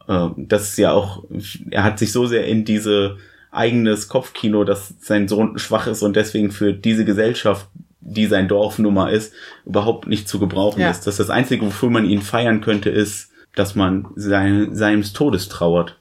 [0.08, 1.24] Äh, das ist ja auch,
[1.70, 3.18] er hat sich so sehr in diese
[3.52, 7.68] eigenes Kopfkino, dass sein Sohn schwach ist und deswegen für diese Gesellschaft,
[8.10, 9.34] die sein Dorfnummer ist,
[9.66, 10.90] überhaupt nicht zu gebrauchen Ja.
[10.90, 11.06] ist.
[11.06, 15.98] Dass das Einzige, wofür man ihn feiern könnte, ist, dass man sein, seines Todes trauert.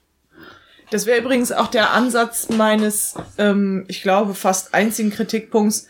[0.90, 5.88] Das wäre übrigens auch der Ansatz meines, ähm, ich glaube, fast einzigen Kritikpunkts.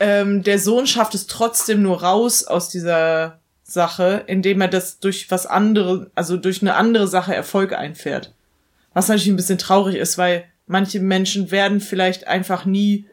[0.00, 5.30] Ähm, der Sohn schafft es trotzdem nur raus aus dieser Sache, indem er das durch
[5.30, 8.32] was andere, also durch eine andere Sache Erfolg einfährt.
[8.92, 13.06] Was natürlich ein bisschen traurig ist, weil manche Menschen werden vielleicht einfach nie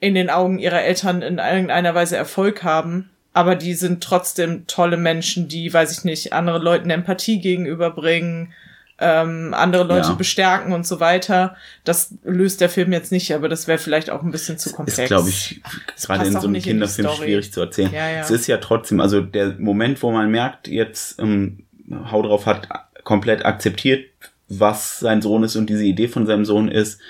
[0.00, 4.96] in den Augen ihrer Eltern in irgendeiner Weise Erfolg haben, aber die sind trotzdem tolle
[4.96, 8.52] Menschen, die, weiß ich nicht, anderen Leuten Empathie gegenüberbringen,
[9.00, 10.14] ähm, andere Leute Ja.
[10.14, 11.54] bestärken und so weiter.
[11.84, 14.98] Das löst der Film jetzt nicht, aber das wäre vielleicht auch ein bisschen zu komplex.
[14.98, 15.60] Ist, glaube ich,
[16.04, 17.92] gerade in so einem Kinderfilm schwierig zu erzählen.
[17.92, 18.20] Ja, ja.
[18.20, 21.64] Es ist ja trotzdem, also der Moment, wo man merkt, jetzt ähm,
[22.10, 22.68] Hau drauf hat
[23.04, 24.04] komplett akzeptiert,
[24.48, 27.00] was sein Sohn ist und diese Idee von seinem Sohn ist,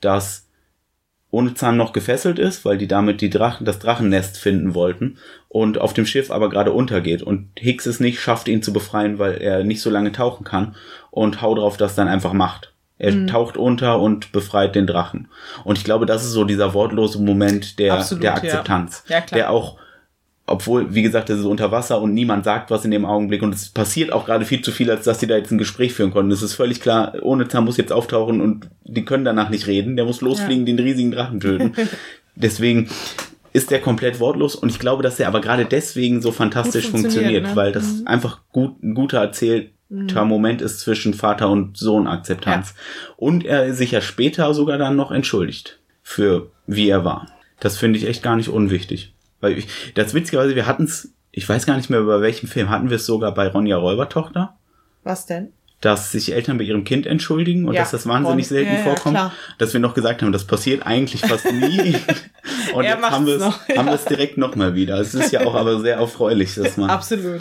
[0.00, 0.44] dass
[1.30, 5.78] ohne Zahn noch gefesselt ist, weil die damit die Drachen, das Drachennest finden wollten und
[5.78, 9.34] auf dem Schiff aber gerade untergeht und Hicks es nicht schafft, ihn zu befreien, weil
[9.34, 10.74] er nicht so lange tauchen kann
[11.10, 12.72] und Hau drauf das dann einfach macht.
[12.98, 13.26] Er Mhm.
[13.28, 15.28] taucht unter und befreit den Drachen.
[15.64, 18.36] Und ich glaube, das ist so dieser wortlose Moment der, Absolut, der ja.
[18.36, 19.04] Akzeptanz.
[19.08, 19.38] Ja, klar.
[19.38, 19.76] Der auch,
[20.48, 23.54] obwohl, wie gesagt, das ist unter Wasser und niemand sagt was in dem Augenblick und
[23.54, 26.10] es passiert auch gerade viel zu viel, als dass die da jetzt ein Gespräch führen
[26.10, 26.32] konnten.
[26.32, 29.96] Es ist völlig klar, ohne Zahn muss jetzt auftauchen und die können danach nicht reden.
[29.96, 31.72] Der muss losfliegen, den riesigen Drachen töten.
[32.34, 32.88] Deswegen
[33.52, 37.44] ist der komplett wortlos und ich glaube, dass er aber gerade deswegen so fantastisch funktioniert,
[37.44, 37.56] funktioniert, ne?
[37.56, 42.74] weil das einfach gut, ein guter erzählt, Moment ist zwischen Vater und Sohn Akzeptanz.
[43.16, 47.26] Und er sich ja später sogar dann noch entschuldigt für wie er war.
[47.60, 49.14] Das finde ich echt gar nicht unwichtig.
[49.40, 52.70] Weil ich, das witzigerweise, wir hatten es, ich weiß gar nicht mehr über welchen Film,
[52.70, 54.56] hatten wir es sogar bei Ronja Räubertochter,
[55.04, 55.52] Was denn?
[55.80, 58.84] dass sich Eltern bei ihrem Kind entschuldigen und Ja, dass das wahnsinnig selten ja, ja,
[58.84, 59.14] vorkommt.
[59.14, 59.32] klar.
[59.58, 61.94] dass wir noch gesagt haben, das passiert eigentlich fast nie.
[62.74, 63.96] und Er jetzt haben wir es noch, haben ja.
[63.96, 64.98] direkt nochmal wieder.
[64.98, 66.90] Es ist ja auch aber sehr erfreulich, dass man.
[66.90, 67.40] Absolut.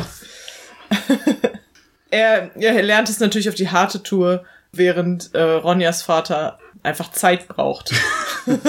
[2.12, 7.48] er, er lernt es natürlich auf die harte Tour, während äh, Ronjas Vater einfach Zeit
[7.48, 7.92] braucht.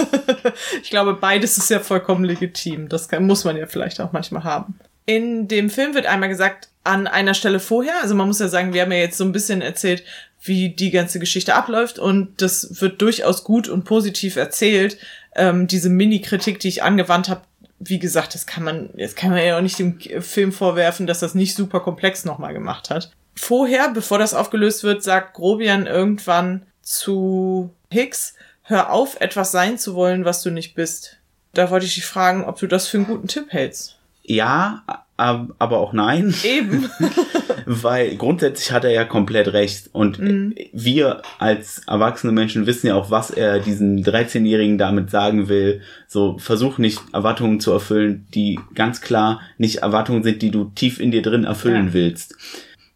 [0.83, 2.89] ich glaube, beides ist ja vollkommen legitim.
[2.89, 4.79] Das kann, muss man ja vielleicht auch manchmal haben.
[5.07, 8.73] In dem Film wird einmal gesagt, an einer Stelle vorher, also man muss ja sagen,
[8.73, 10.05] wir haben ja jetzt so ein bisschen erzählt,
[10.43, 14.99] wie die ganze Geschichte abläuft und das wird durchaus gut und positiv erzählt.
[15.35, 17.43] Ähm, diese Mini-Kritik, die ich angewandt habe,
[17.79, 21.21] wie gesagt, das kann man, jetzt kann man ja auch nicht dem Film vorwerfen, dass
[21.21, 23.13] das nicht super komplex nochmal gemacht hat.
[23.35, 29.95] Vorher, bevor das aufgelöst wird, sagt Grobian irgendwann zu Hicks, hör auf, etwas sein zu
[29.95, 31.17] wollen, was du nicht bist.
[31.55, 33.97] Da wollte ich dich fragen, ob du das für einen guten Tipp hältst.
[34.23, 34.83] Ja,
[35.17, 36.35] ab- aber auch nein.
[36.45, 36.91] Eben.
[37.71, 39.89] Weil grundsätzlich hat er ja komplett recht.
[39.93, 40.55] Und Mhm.
[40.73, 45.81] wir als erwachsene Menschen wissen ja auch, was er diesen 13-Jährigen damit sagen will.
[46.07, 51.01] So, versuch nicht Erwartungen zu erfüllen, die ganz klar nicht Erwartungen sind, die du tief
[51.01, 51.93] in dir drin erfüllen Ja.
[51.95, 52.37] willst.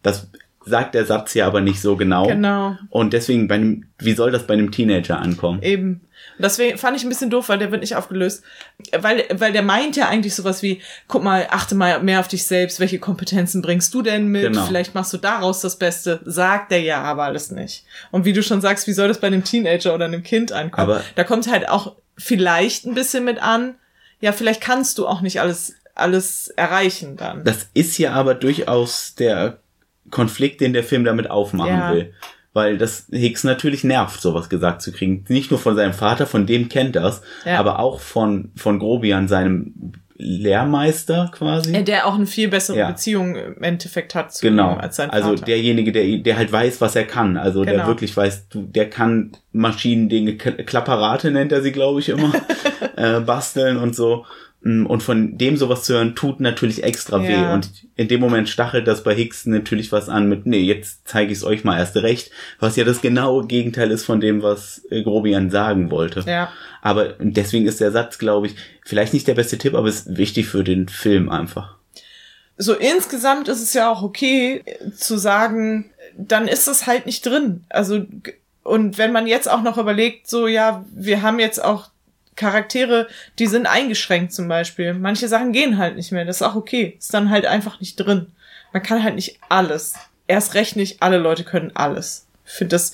[0.03, 0.27] Das
[0.65, 2.27] sagt der Satz ja aber nicht so genau.
[2.27, 2.75] Genau.
[2.89, 5.61] Und deswegen, bei einem, wie soll das bei einem Teenager ankommen?
[5.61, 6.01] Eben.
[6.37, 8.43] Und Deswegen fand ich ein bisschen doof, weil der wird nicht aufgelöst.
[8.97, 12.45] Weil, weil der meint ja eigentlich sowas wie, guck mal, achte mal mehr auf dich
[12.45, 14.43] selbst, welche Kompetenzen bringst du denn mit?
[14.43, 14.65] Genau.
[14.65, 16.21] Vielleicht machst du daraus das Beste.
[16.25, 17.85] Sagt der ja aber alles nicht.
[18.11, 20.89] Und wie du schon sagst, wie soll das bei einem Teenager oder einem Kind ankommen?
[20.91, 23.75] Aber- da kommt halt auch vielleicht ein bisschen mit an,
[24.21, 27.43] ja, vielleicht kannst du auch nicht alles, alles erreichen dann.
[27.43, 29.59] Das ist ja aber durchaus der
[30.11, 31.93] Konflikt, den der Film damit aufmachen Ja.
[31.93, 32.13] will.
[32.55, 35.25] Weil das Hicks natürlich nervt, sowas gesagt zu kriegen.
[35.27, 37.59] Nicht nur von seinem Vater, von dem kennt das, Ja.
[37.59, 41.83] aber auch von, von Grobian, seinem Lehrmeister quasi.
[41.83, 42.87] Der auch eine viel bessere Ja.
[42.89, 44.73] Beziehung im Endeffekt hat zu Genau.
[44.73, 45.25] ihm als sein Vater.
[45.25, 47.37] Also derjenige, der, der halt weiß, was er kann.
[47.37, 47.87] Also der Genau.
[47.87, 52.31] wirklich weiß, der kann Maschinendinge, K- Klapperate nennt er sie, glaube ich, immer,
[52.95, 54.25] äh, basteln und so.
[54.65, 57.27] Mm, Und von dem sowas zu hören, tut natürlich extra Ja.
[57.27, 57.53] weh.
[57.53, 61.31] Und in dem Moment stachelt das bei Hicks natürlich was an mit, nee, jetzt zeige
[61.31, 64.81] ich es euch mal erst recht, was ja das genaue Gegenteil ist von dem, was
[64.89, 66.23] äh, Grobian sagen wollte.
[66.25, 66.49] Ja.
[66.81, 70.47] Aber deswegen ist der Satz, glaube ich, vielleicht nicht der beste Tipp, aber ist wichtig
[70.47, 71.75] für den Film einfach.
[72.57, 77.25] so insgesamt ist es ja auch okay äh, zu sagen, dann ist es halt nicht
[77.25, 77.63] drin.
[77.69, 78.05] Also
[78.63, 81.89] und wenn man jetzt auch noch überlegt, so ja, wir haben jetzt auch
[82.35, 83.07] Charaktere,
[83.39, 84.93] die sind eingeschränkt zum Beispiel.
[84.93, 86.25] Manche Sachen gehen halt nicht mehr.
[86.25, 86.95] Das ist auch okay.
[86.97, 88.27] Ist dann halt einfach nicht drin.
[88.71, 89.93] Man kann halt nicht alles.
[90.27, 92.27] Erst recht nicht alle Leute können alles.
[92.45, 92.93] Ich finde das,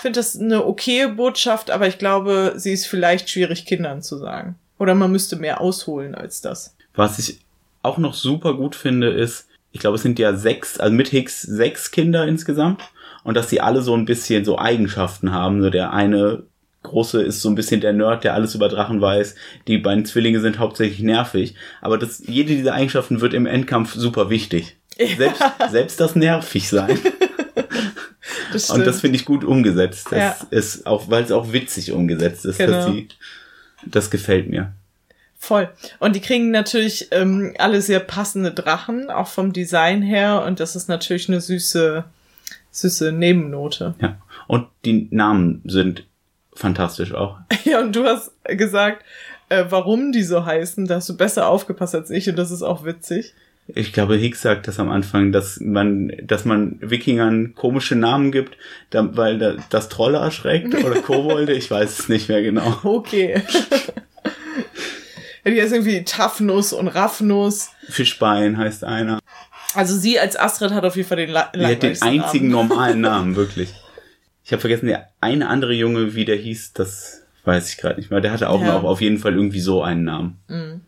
[0.00, 4.56] finde das eine okaye Botschaft, aber ich glaube, sie ist vielleicht schwierig Kindern zu sagen.
[4.78, 6.74] Oder man müsste mehr ausholen als das.
[6.94, 7.40] Was ich
[7.82, 11.42] auch noch super gut finde, ist, ich glaube, es sind ja sechs, also mit Hicks
[11.42, 12.82] sechs Kinder insgesamt.
[13.24, 15.60] Und dass sie alle so ein bisschen so Eigenschaften haben.
[15.60, 16.44] So der eine
[16.82, 19.34] große ist so ein bisschen der Nerd, der alles über Drachen weiß.
[19.66, 21.54] Die beiden Zwillinge sind hauptsächlich nervig.
[21.80, 24.76] Aber das, jede dieser Eigenschaften wird im Endkampf super wichtig.
[25.16, 26.98] Selbst, selbst das nervig sein.
[28.52, 30.08] Das Und das finde ich gut umgesetzt.
[30.10, 30.36] Das Ja.
[30.50, 32.56] ist auch, weil es auch witzig umgesetzt ist.
[32.58, 32.90] Genau.
[32.90, 33.08] Sie,
[33.84, 34.72] das gefällt mir.
[35.38, 35.68] Voll.
[35.98, 40.44] Und die kriegen natürlich ähm, alle sehr passende Drachen, auch vom Design her.
[40.46, 42.04] Und das ist natürlich eine süße,
[42.70, 43.94] süße Nebennote.
[44.00, 44.16] Ja.
[44.46, 46.04] Und die Namen sind
[46.58, 47.38] fantastisch auch.
[47.64, 49.04] Ja, und du hast gesagt,
[49.50, 50.86] äh, warum die so heißen.
[50.86, 53.34] Da hast du besser aufgepasst als ich und das ist auch witzig.
[53.74, 58.56] Ich glaube, Hicks sagt das am Anfang, dass man, dass man Wikingern komische Namen gibt,
[58.88, 62.78] da, weil da, das Trolle erschreckt oder Kobolde, ich weiß es nicht mehr genau.
[62.82, 63.42] Okay.
[65.44, 67.70] ja, die heißt irgendwie Taffnuss und Raffnuss.
[67.90, 69.18] Fischbein heißt einer.
[69.74, 72.68] Also sie als Astrid hat auf jeden Fall den La Die hat den einzigen Namen.
[72.68, 73.74] normalen Namen, wirklich.
[74.48, 78.10] Ich habe vergessen, der eine andere Junge, wie der hieß, das weiß ich gerade nicht
[78.10, 78.22] mehr.
[78.22, 78.68] Der hatte auch Ja.
[78.72, 80.86] noch auf jeden Fall irgendwie so einen Namen.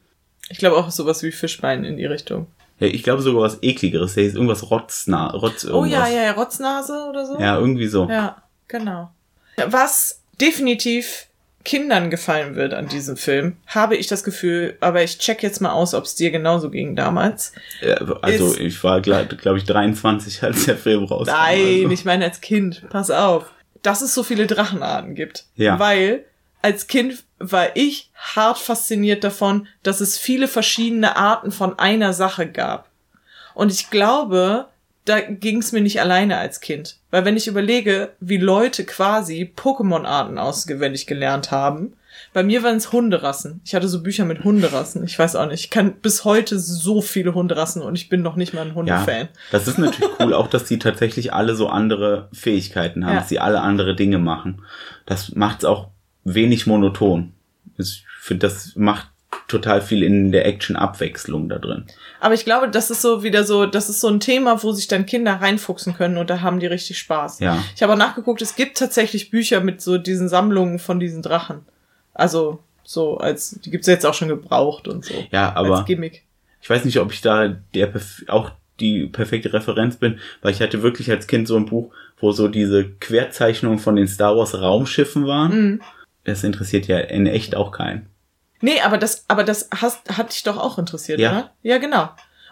[0.49, 2.47] Ich glaube auch sowas wie Fischbein in die Richtung.
[2.79, 4.15] Ja, ich glaube sogar was ekligeres.
[4.15, 6.09] Der hieß irgendwas Rotzna, Rotz Oh irgendwas.
[6.09, 7.39] ja, ja, ja, Rotznase oder so.
[7.39, 8.09] Ja, irgendwie so.
[8.09, 9.11] Ja, genau.
[9.67, 11.27] Was definitiv
[11.65, 15.73] Kindern gefallen wird an diesem Film, habe ich das Gefühl, aber ich check jetzt mal
[15.73, 17.53] aus, ob es dir genauso ging damals.
[17.83, 21.33] Ja, Also Ist- ich war, glaube ich, 23, als der Film rauskam.
[21.35, 21.91] Nein, also.
[21.91, 22.83] ich meine als Kind.
[22.89, 23.45] Pass auf.
[23.83, 25.45] Dass es so viele Drachenarten gibt.
[25.57, 25.79] Ja.
[25.79, 26.25] Weil
[26.63, 32.47] als Kind war ich hart fasziniert davon, dass es viele verschiedene Arten von einer Sache
[32.47, 32.89] gab.
[33.55, 34.67] Und ich glaube,
[35.05, 36.97] da ging es mir nicht alleine als Kind.
[37.11, 41.95] Weil wenn ich überlege, wie Leute quasi Pokémon-Arten auswendig gelernt haben,
[42.33, 43.61] bei mir waren es Hunderassen.
[43.65, 45.03] Ich hatte so Bücher mit Hunderassen.
[45.05, 45.65] Ich weiß auch nicht.
[45.65, 49.23] Ich kann bis heute so viele Hunderassen und ich bin noch nicht mal ein Hundefan.
[49.23, 53.21] Ja, das ist natürlich cool, auch dass die tatsächlich alle so andere Fähigkeiten haben, Ja.
[53.21, 54.63] dass sie alle andere Dinge machen.
[55.07, 55.89] Das macht es auch
[56.25, 57.33] wenig monoton.
[57.79, 59.09] Ich finde, das macht
[59.51, 61.85] total viel in der Action-Abwechslung da drin.
[62.21, 64.89] Aber ich glaube, das ist so wieder so, das ist so ein Thema, wo sich
[64.89, 67.41] dann Kinder reinfuchsen können und da haben die richtig Spaß.
[67.41, 67.63] Ja.
[67.75, 71.63] Ich habe auch nachgeguckt, es gibt tatsächlich Bücher mit so diesen Sammlungen von diesen Drachen.
[72.15, 75.15] Also so als, die gibt's jetzt auch schon gebraucht und so.
[75.31, 76.25] Ja, aber als Gimmick.
[76.61, 77.93] ich weiß nicht, ob ich da der
[78.29, 82.33] auch die perfekte Referenz bin, weil ich hatte wirklich als Kind so ein Buch, wo
[82.33, 85.53] so diese Querzeichnungen von den Star Wars Raumschiffen waren.
[85.53, 85.81] Mhm.
[86.25, 88.07] Das interessiert ja in echt auch keinen.
[88.61, 91.31] Nee, aber das, aber das hast, hat dich doch auch interessiert, Ja.
[91.31, 91.51] oder?
[91.63, 92.11] Ja, genau.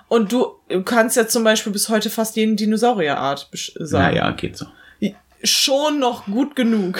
[0.08, 4.14] Und du kannst ja zum Beispiel bis heute fast jeden Dinosaurierart sagen.
[4.16, 4.66] Naja, geht so.
[5.44, 6.98] Schon noch gut genug.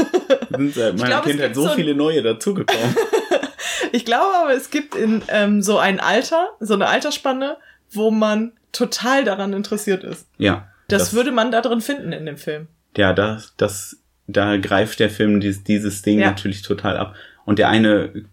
[0.50, 2.96] Sind seit meiner Kindheit so viele neue dazugekommen.
[3.92, 7.56] Ich glaube aber, es gibt in ähm, so ein Alter, so eine Altersspanne,
[7.90, 10.26] wo man total daran interessiert ist.
[10.38, 10.68] ja.
[10.88, 12.66] Das, würde man da drin finden in dem Film.
[12.96, 16.26] ja, das, das, da greift der Film dieses, dieses Ding Ja.
[16.26, 17.14] natürlich total ab.
[17.44, 18.24] Und der eine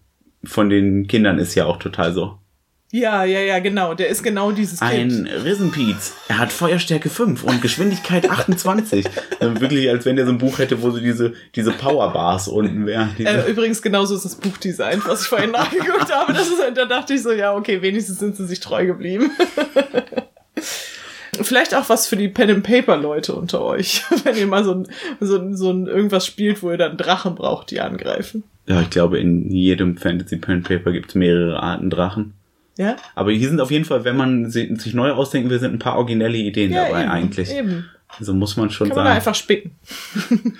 [0.46, 2.38] von den Kindern ist ja auch total so.
[2.94, 3.94] Ja, ja, ja, genau.
[3.94, 5.28] Der ist genau dieses Ein Kind.
[5.44, 6.14] Riesenpiez.
[6.28, 9.04] Er hat Feuerstärke 5 und Geschwindigkeit 28.
[9.40, 12.86] Also wirklich, als wenn der so ein Buch hätte, wo so diese, diese Powerbars unten
[12.86, 13.10] wären.
[13.18, 16.32] Äh, übrigens, genauso ist das Buchdesign, was ich vorhin nachgeguckt habe.
[16.32, 19.32] Das ist, da dachte ich so, ja, okay, wenigstens sind sie sich treu geblieben.
[21.42, 24.72] Vielleicht auch was für die Pen and Paper Leute unter euch, wenn ihr mal so
[24.72, 24.86] ein,
[25.18, 28.44] so ein, so ein irgendwas spielt, wo ihr dann Drachen braucht, die angreifen.
[28.66, 32.32] Ja, ich glaube, in jedem Fantasy Pen Paper gibt es mehrere Arten Drachen.
[32.76, 32.96] Ja?
[33.14, 35.78] Aber hier sind auf jeden Fall, wenn man si- sich neu ausdenken will, sind ein
[35.78, 37.52] paar originelle Ideen Ja, dabei eben, eigentlich.
[37.54, 37.84] Eben.
[38.18, 39.12] Also muss man schon Kann man sagen.
[39.12, 39.72] da einfach spicken.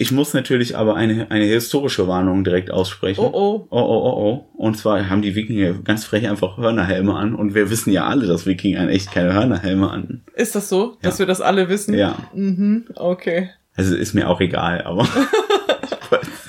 [0.00, 3.18] Ich muss natürlich aber eine, eine historische Warnung direkt aussprechen.
[3.20, 3.66] Oh, oh.
[3.68, 4.48] Oh, oh, oh, oh.
[4.56, 7.34] Und zwar haben die Wikinger ganz frech einfach Hörnerhelme an.
[7.34, 10.20] Und wir wissen ja alle, dass Wikinger in echt keine Hörnerhelme an.
[10.36, 11.18] Ist das so, dass Ja.
[11.24, 11.94] wir das alle wissen?
[11.94, 12.16] Ja.
[12.32, 13.50] Mhm, okay.
[13.74, 15.04] Also ist mir auch egal, aber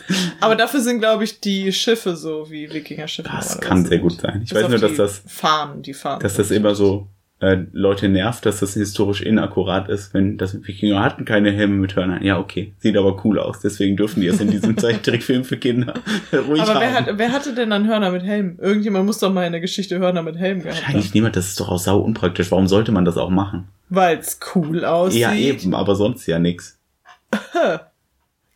[0.39, 3.29] Aber dafür sind, glaube ich, die Schiffe so wie Wikinger-Schiffe.
[3.31, 4.41] das kann sehr gut sein.
[4.43, 6.21] Ich Bis weiß nur, dass das, Fahnen, die Fahnen.
[6.21, 7.07] dass das immer so
[7.41, 11.95] äh, Leute nervt, dass das historisch inakkurat ist, wenn das Wikinger hatten keine Helme mit
[11.95, 12.21] Hörnern.
[12.21, 12.73] Ja, okay.
[12.79, 13.61] Sieht aber cool aus.
[13.61, 15.93] Deswegen dürfen die es in diesem Zeichentrickfilm für Kinder
[16.33, 17.05] ruhig Aber wer, haben.
[17.05, 18.57] hat, wer hatte denn dann Hörner mit Helm?
[18.61, 20.83] Irgendjemand muss doch mal in der Geschichte Hörner mit Helm gehabt haben.
[20.87, 22.51] Wahrscheinlich niemand, das ist doch auch sau unpraktisch.
[22.51, 23.69] Warum sollte man das auch machen?
[23.87, 25.21] Weil's cool aussieht.
[25.21, 26.77] Ja, eben, aber sonst ja nix.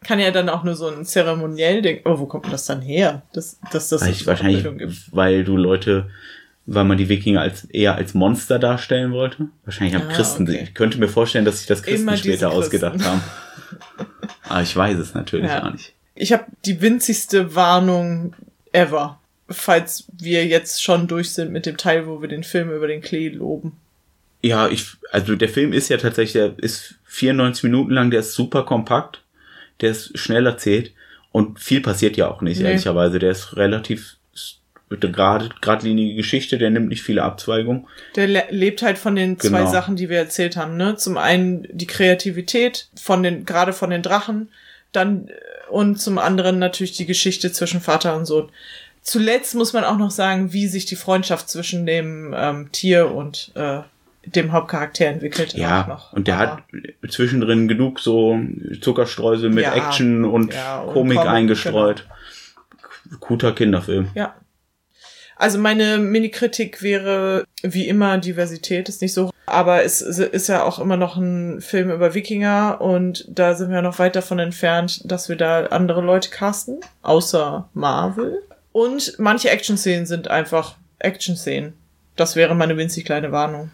[0.03, 2.01] Kann ja dann auch nur so ein zeremoniell Ding.
[2.05, 3.21] Oh, wo kommt das dann her?
[3.33, 5.15] Dass, dass das Weil wahrscheinlich, gibt.
[5.15, 6.09] weil du Leute,
[6.65, 9.47] weil man die Wikinger als eher als Monster darstellen wollte.
[9.65, 10.61] Wahrscheinlich haben Ah, Christen, okay.
[10.63, 12.59] ich könnte mir vorstellen, dass sich das Christen Immer später Christen.
[12.61, 13.21] ausgedacht haben.
[14.49, 15.63] Aber ich weiß es natürlich Ja.
[15.65, 15.93] auch nicht.
[16.15, 18.35] Ich habe die winzigste Warnung
[18.71, 19.19] ever.
[19.49, 23.01] Falls wir jetzt schon durch sind mit dem Teil, wo wir den Film über den
[23.01, 23.73] Klee loben.
[24.41, 28.33] Ja, ich, also der Film ist ja tatsächlich, der ist 94 Minuten lang, der ist
[28.33, 29.21] super kompakt,
[29.81, 30.91] der ist schnell erzählt
[31.31, 32.67] und viel passiert ja auch nicht, Nee.
[32.69, 33.19] ehrlicherweise.
[33.19, 34.57] Der ist relativ s-
[34.89, 37.87] gerade, geradlinige Geschichte, der nimmt nicht viele Abzweigungen.
[38.15, 39.71] Der le lebt halt von den zwei Genau.
[39.71, 40.95] Sachen, die wir erzählt haben, ne?
[40.97, 44.49] Zum einen die Kreativität von den, gerade von den Drachen,
[44.91, 45.31] dann äh,
[45.71, 48.49] und zum anderen natürlich die Geschichte zwischen Vater und Sohn.
[49.01, 53.51] Zuletzt muss man auch noch sagen, wie sich die Freundschaft zwischen dem ähm, Tier und
[53.55, 53.79] äh,
[54.25, 55.53] dem Hauptcharakter entwickelt.
[55.53, 56.13] auch Ja, noch.
[56.13, 56.63] und der Aber- hat
[57.11, 58.39] zwischendrin genug so
[58.81, 59.73] Zuckerstreusel mit Ja.
[59.75, 62.07] Action und Ja, und Komik Comic, eingestreut.
[63.19, 64.09] Guter Kinderfilm.
[64.15, 64.35] Ja.
[65.35, 70.79] Also meine Mini-Kritik wäre wie immer Diversität ist nicht so, aber es ist ja auch
[70.79, 75.27] immer noch ein Film über Wikinger und da sind wir noch weit davon entfernt, dass
[75.29, 78.41] wir da andere Leute casten, außer Marvel.
[78.71, 81.73] Und manche Action-Szenen sind einfach Action-Szenen.
[82.15, 83.69] Das wäre meine winzig kleine Warnung.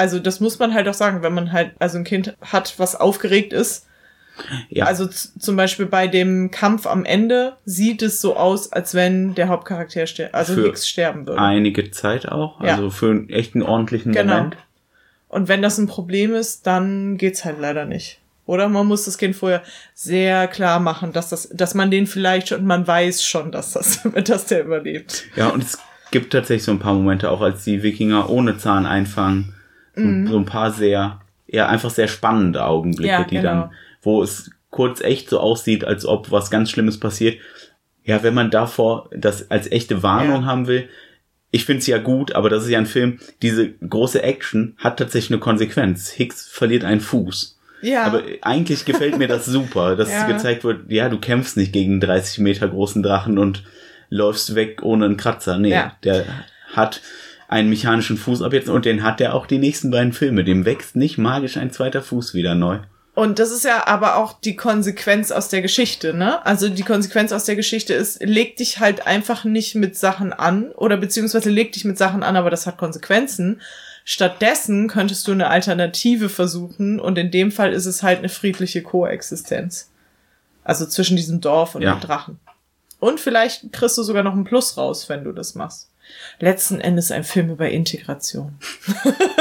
[0.00, 2.96] Also das muss man halt auch sagen, wenn man halt also ein Kind hat, was
[2.96, 3.86] aufgeregt ist,
[4.70, 9.34] Ja, also zum Beispiel bei dem Kampf am Ende sieht es so aus, als wenn
[9.34, 11.38] der Hauptcharakter also Für nix sterben würde.
[11.42, 12.68] einige Zeit auch, Ja.
[12.76, 14.36] also für einen echten ordentlichen Genau.
[14.36, 14.56] Moment.
[15.28, 18.18] Und wenn das ein Problem ist, dann geht's halt leider nicht.
[18.46, 19.62] Oder man muss das Kind vorher
[19.94, 24.00] sehr klar machen, dass das, dass man den vielleicht schon, man weiß schon, dass das,
[24.24, 25.24] dass der überlebt.
[25.36, 25.78] Ja, und es
[26.10, 29.54] gibt tatsächlich so ein paar Momente, auch als die Wikinger ohne Zahn einfangen,
[29.94, 30.26] Mhm.
[30.26, 33.42] so ein paar sehr, ja, einfach sehr spannende Augenblicke, Ja, die genau.
[33.48, 33.70] dann,
[34.02, 37.38] wo es kurz echt so aussieht, als ob was ganz Schlimmes passiert.
[38.04, 40.46] Ja, wenn man davor das als echte Warnung Ja.
[40.46, 40.88] haben will,
[41.52, 44.98] ich finde es ja gut, aber das ist ja ein Film, diese große Action hat
[44.98, 46.10] tatsächlich eine Konsequenz.
[46.10, 47.58] Hicks verliert einen Fuß.
[47.82, 48.04] Ja.
[48.04, 50.26] Aber eigentlich gefällt mir das super, dass Ja.
[50.28, 53.64] gezeigt wird, ja, du kämpfst nicht gegen einen 30 Meter großen Drachen und
[54.10, 55.58] läufst weg ohne einen Kratzer.
[55.58, 55.96] Nee, Ja.
[56.04, 56.24] der
[56.72, 57.00] hat
[57.50, 60.44] einen mechanischen Fuß ab jetzt und den hat er auch die nächsten beiden Filme.
[60.44, 62.78] Dem wächst nicht magisch ein zweiter Fuß wieder neu.
[63.14, 66.46] Und das ist ja aber auch die Konsequenz aus der Geschichte, ne?
[66.46, 70.70] Also die Konsequenz aus der Geschichte ist, leg dich halt einfach nicht mit Sachen an
[70.70, 73.60] oder beziehungsweise leg dich mit Sachen an, aber das hat Konsequenzen.
[74.04, 78.82] Stattdessen könntest du eine Alternative versuchen und in dem Fall ist es halt eine friedliche
[78.82, 79.90] Koexistenz.
[80.62, 81.94] Also zwischen diesem Dorf und Ja.
[81.96, 82.38] dem Drachen.
[83.00, 85.89] Und vielleicht kriegst du sogar noch einen Plus raus, wenn du das machst.
[86.38, 88.58] Letzten Endes ein Film über Integration.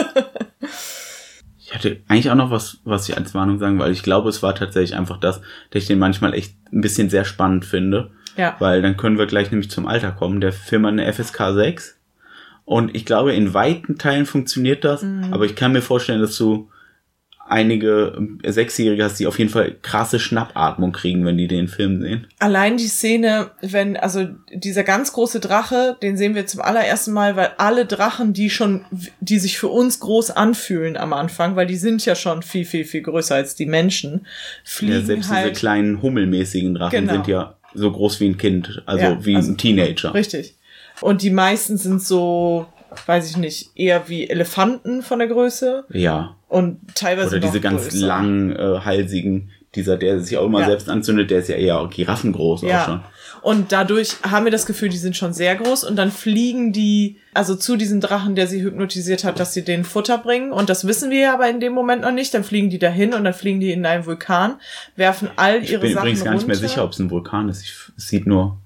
[1.70, 4.42] Ich hatte eigentlich auch noch was, was ich als Warnung sagen, weil ich glaube, es
[4.42, 5.40] war tatsächlich einfach das,
[5.70, 8.10] dass ich den manchmal echt ein bisschen sehr spannend finde.
[8.36, 8.56] Ja.
[8.58, 10.42] Weil dann können wir gleich nämlich zum Alter kommen.
[10.42, 12.00] Der Film hat eine FSK 6.
[12.66, 15.06] Und ich glaube, in weiten Teilen funktioniert das.
[15.30, 16.72] Aber ich kann mir vorstellen, dass du
[17.50, 22.00] einige äh, Sechsjährige hast, die auf jeden Fall krasse Schnappatmung kriegen, wenn die den Film
[22.02, 22.28] sehen.
[22.40, 27.36] Allein die Szene, wenn, also dieser ganz große Drache, den sehen wir zum allerersten Mal,
[27.36, 28.86] weil alle Drachen, die schon,
[29.20, 32.86] die sich für uns groß anfühlen am Anfang, weil die sind ja schon viel, viel,
[32.86, 34.28] viel größer als die Menschen, Ja,
[34.64, 35.58] fliegen selbst diese halt.
[35.58, 37.14] kleinen hummelmäßigen Drachen Genau.
[37.14, 40.14] sind ja so groß wie ein Kind, also Ja, wie also- ein Teenager.
[40.14, 40.56] Richtig.
[41.02, 42.68] Und die meisten sind so,
[43.06, 46.36] weiß ich nicht, eher wie Elefanten von der Größe Ja.
[46.48, 48.06] und teilweise Oder diese ganz größer.
[48.06, 50.66] langen, äh, halsigen, dieser, der sich auch immer Ja.
[50.68, 52.96] selbst anzündet, der ist ja eher giraffengroß auch schon.
[53.00, 53.04] Ja.
[53.42, 57.18] Und dadurch haben wir das Gefühl, die sind schon sehr groß und dann fliegen die
[57.34, 60.52] also zu diesem Drachen, der sie hypnotisiert hat, dass sie den Futter bringen.
[60.52, 62.34] Und das wissen wir ja aber in dem Moment noch nicht.
[62.34, 64.56] Dann fliegen die dahin und dann fliegen die in einen Vulkan,
[64.98, 66.68] werfen all Ich ihre bin Sachen übrigens gar nicht mehr runter.
[66.68, 67.62] sicher, ob es ein Vulkan ist.
[67.64, 68.58] Ich, es sieht nur,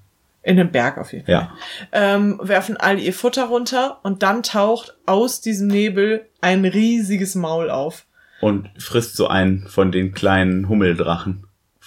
[0.44, 1.32] In den Berg auf jeden Fall.
[1.34, 1.52] ja.
[1.92, 7.70] Ähm, werfen all ihr Futter runter und dann taucht aus diesem Nebel ein riesiges Maul
[7.70, 8.04] auf.
[8.40, 11.44] Und frisst so einen von den kleinen Hummeldrachen,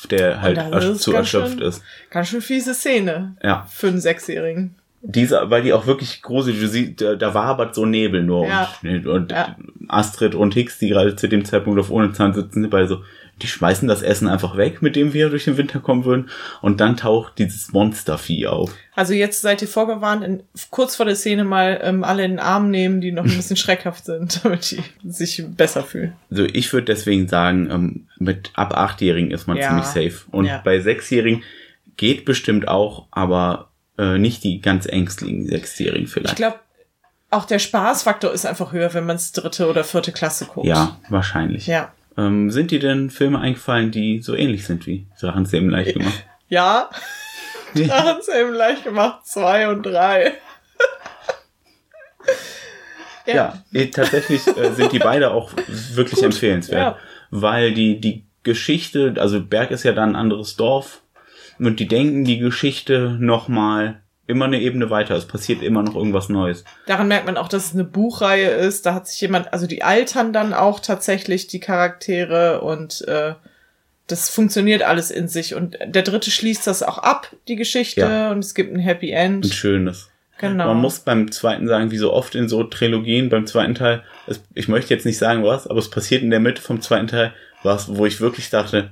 [0.10, 0.58] der halt
[1.00, 1.84] zu erschöpft schön- ist.
[2.10, 3.68] Ganz schön fiese Szene Ja.
[3.70, 4.74] für einen Sechsjährigen.
[5.04, 8.70] Diese, weil die auch wirklich gruselig, du siehst, da, wabert so Nebel nur Ja.
[8.82, 9.56] und, und Ja.
[9.88, 13.04] Astrid und Hicks, die gerade zu dem Zeitpunkt auf ohne Zahn sitzen, sind beide so,
[13.42, 16.30] die schmeißen das Essen einfach weg, mit dem wir durch den Winter kommen würden,
[16.62, 18.72] und dann taucht dieses Monstervieh auf.
[18.96, 22.40] Also jetzt seid ihr vorgewarnt, in, kurz vor der Szene mal ähm, alle in den
[22.40, 26.14] Arm nehmen, die noch ein bisschen schreckhaft sind, damit die sich besser fühlen.
[26.32, 29.68] Also ich würde deswegen sagen, ähm, mit ab achtjährigen ist man Ja.
[29.68, 30.26] ziemlich safe.
[30.32, 30.62] Und Ja.
[30.64, 31.44] bei sechsjährigen
[31.96, 33.70] geht bestimmt auch, aber
[34.00, 36.36] äh, nicht die ganz ängstlichen Sechsjährigen Ich vielleicht.
[36.36, 36.58] glaube,
[37.30, 40.66] auch der Spaßfaktor ist einfach höher, wenn man es dritte oder vierte Klasse guckt.
[40.68, 41.68] Ja, wahrscheinlich.
[41.68, 41.92] Ja.
[42.18, 46.26] Ähm, sind dir denn Filme eingefallen, die so ähnlich sind wie Drachenzähmen leicht gemacht?
[46.50, 46.90] Ja.
[47.76, 50.34] Drachenzähmen leicht gemacht, zwei und drei.
[53.26, 55.52] Ja, eh, tatsächlich äh, sind die beide auch
[55.94, 56.80] wirklich empfehlenswert.
[56.80, 56.98] ja.
[57.30, 61.02] Weil die, die Geschichte, also Berg ist ja dann ein anderes Dorf
[61.60, 65.16] und die denken die Geschichte nochmal immer eine Ebene weiter.
[65.16, 66.64] Es passiert immer noch irgendwas Neues.
[66.86, 68.86] Daran merkt man auch, dass es eine Buchreihe ist.
[68.86, 73.34] Da hat sich jemand, also die altern dann auch tatsächlich die Charaktere und äh,
[74.08, 75.56] das funktioniert alles in sich.
[75.56, 78.32] Und der dritte schließt das auch ab, die Geschichte, Ja.
[78.32, 79.46] und es gibt ein Happy End.
[79.46, 80.10] Ein schönes.
[80.40, 80.68] Genau.
[80.68, 84.42] Man muss beim zweiten sagen, wie so oft in so Trilogien, beim zweiten Teil, es,
[84.54, 87.34] ich möchte jetzt nicht sagen was, aber es passiert in der Mitte vom zweiten Teil
[87.64, 88.92] was, wo ich wirklich dachte,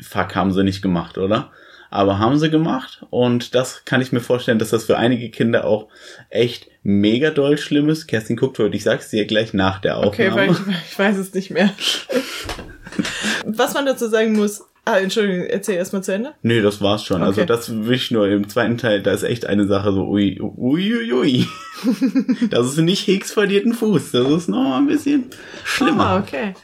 [0.00, 1.50] fuck, haben sie nicht gemacht, oder?
[1.90, 5.64] Aber haben sie gemacht und das kann ich mir vorstellen, dass das für einige Kinder
[5.64, 5.88] auch
[6.28, 8.06] echt mega doll schlimm ist.
[8.06, 10.30] Kerstin guckt heute, ich sag's dir gleich nach der Aufnahme.
[10.30, 10.58] Okay, weil ich,
[10.92, 11.70] ich weiß es nicht mehr.
[13.44, 16.32] Was man dazu sagen muss, ah, Entschuldigung, erzähl erst mal zu Ende.
[16.42, 17.22] Nee, das war's schon.
[17.22, 17.46] Also Okay.
[17.48, 20.94] das will ich nur im zweiten Teil, da ist echt eine Sache so, ui, ui,
[20.94, 21.46] ui, ui.
[22.50, 24.12] Das ist nicht Hicks verliert Fuß.
[24.12, 25.26] Das ist noch mal ein bisschen
[25.64, 26.06] schlimmer.
[26.06, 26.54] Ah, okay.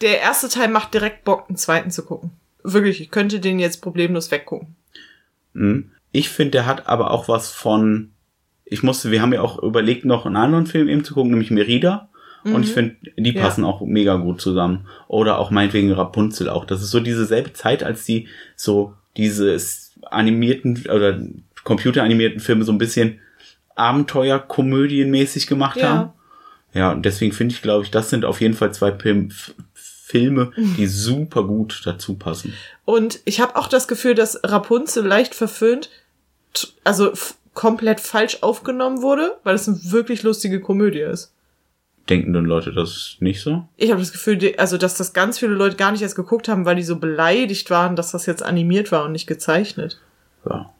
[0.00, 2.32] Der erste Teil macht direkt Bock, den zweiten zu gucken.
[2.62, 4.74] Wirklich, ich könnte den jetzt problemlos weggucken.
[5.52, 5.90] Mhm.
[6.12, 8.10] Ich finde, der hat aber auch was von.
[8.64, 11.50] Ich musste, wir haben ja auch überlegt, noch einen anderen Film eben zu gucken, nämlich
[11.50, 12.08] Merida.
[12.42, 13.36] Und ich finde, die Mhm.
[13.36, 13.42] Ja.
[13.42, 14.86] passen auch mega gut zusammen.
[15.08, 16.64] Oder auch meinetwegen Rapunzel auch.
[16.64, 21.20] Das ist so dieselbe Zeit, als die so dieses animierten oder
[21.64, 23.20] computeranimierten Filme so ein bisschen
[23.74, 25.88] Abenteuerkomödienmäßig gemacht Ja.
[25.88, 26.10] haben.
[26.72, 29.54] Ja, und deswegen finde ich, glaube ich, das sind auf jeden Fall zwei Film, F-
[30.10, 30.74] Filme, Mhm.
[30.76, 32.52] die super gut dazu passen.
[32.84, 35.90] Und ich habe auch das Gefühl, dass Rapunzel leicht verföhnt,
[36.84, 37.12] also
[37.54, 41.32] komplett falsch aufgenommen wurde, weil es eine wirklich lustige Komödie ist.
[42.08, 43.68] Denken denn Leute das nicht so?
[43.76, 46.64] Ich habe das Gefühl, also dass das ganz viele Leute gar nicht erst geguckt haben,
[46.64, 50.00] weil die so beleidigt waren, dass das jetzt animiert war und nicht gezeichnet.
[50.48, 50.72] Ja.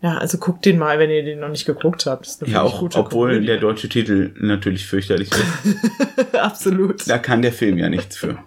[0.00, 2.26] Ja, also guckt den mal, wenn ihr den noch nicht geguckt habt.
[2.26, 3.46] Das ist eine Ja, auch, obwohl Komödie.
[3.46, 6.34] der deutsche Titel natürlich fürchterlich ist.
[6.34, 7.08] Absolut.
[7.08, 8.38] Da kann der Film ja nichts für.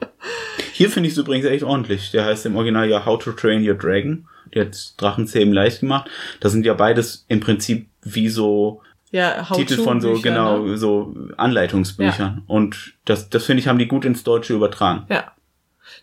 [0.72, 2.12] Hier finde ich es übrigens echt ordentlich.
[2.12, 4.28] Der heißt im Original ja How to Train Your Dragon.
[4.54, 6.10] Der hat Drachenzähmen leicht gemacht.
[6.40, 8.82] Das sind ja beides im Prinzip wie so
[9.12, 10.78] Ja, Titel von so, How-to-Bücher, genau, Ne?
[10.78, 12.44] so Anleitungsbüchern.
[12.48, 15.06] Und das, das finde ich, haben die gut ins Deutsche übertragen.
[15.10, 15.32] Ja.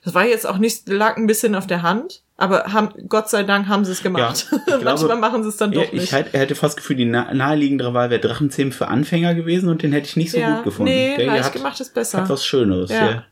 [0.05, 3.43] Das war jetzt auch nicht, lag ein bisschen auf der Hand, aber haben, Gott sei
[3.43, 4.47] Dank haben sie es gemacht.
[4.51, 6.05] Ja, ich glaube- Manchmal machen sie es dann doch Ja, nicht.
[6.05, 9.68] ich halt, hätte fast das Gefühl, die nah naheliegendere Wahl wäre Drachenzähmen für Anfänger gewesen
[9.68, 10.93] und den hätte ich nicht so ja, gut gefunden.
[10.93, 12.22] nee, der leicht hat, gemacht ist besser.
[12.22, 12.91] hat was Schöneres.
[12.91, 13.07] Ja.
[13.09, 13.24] Der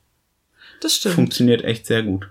[0.80, 1.14] das stimmt.
[1.14, 2.28] funktioniert echt sehr gut.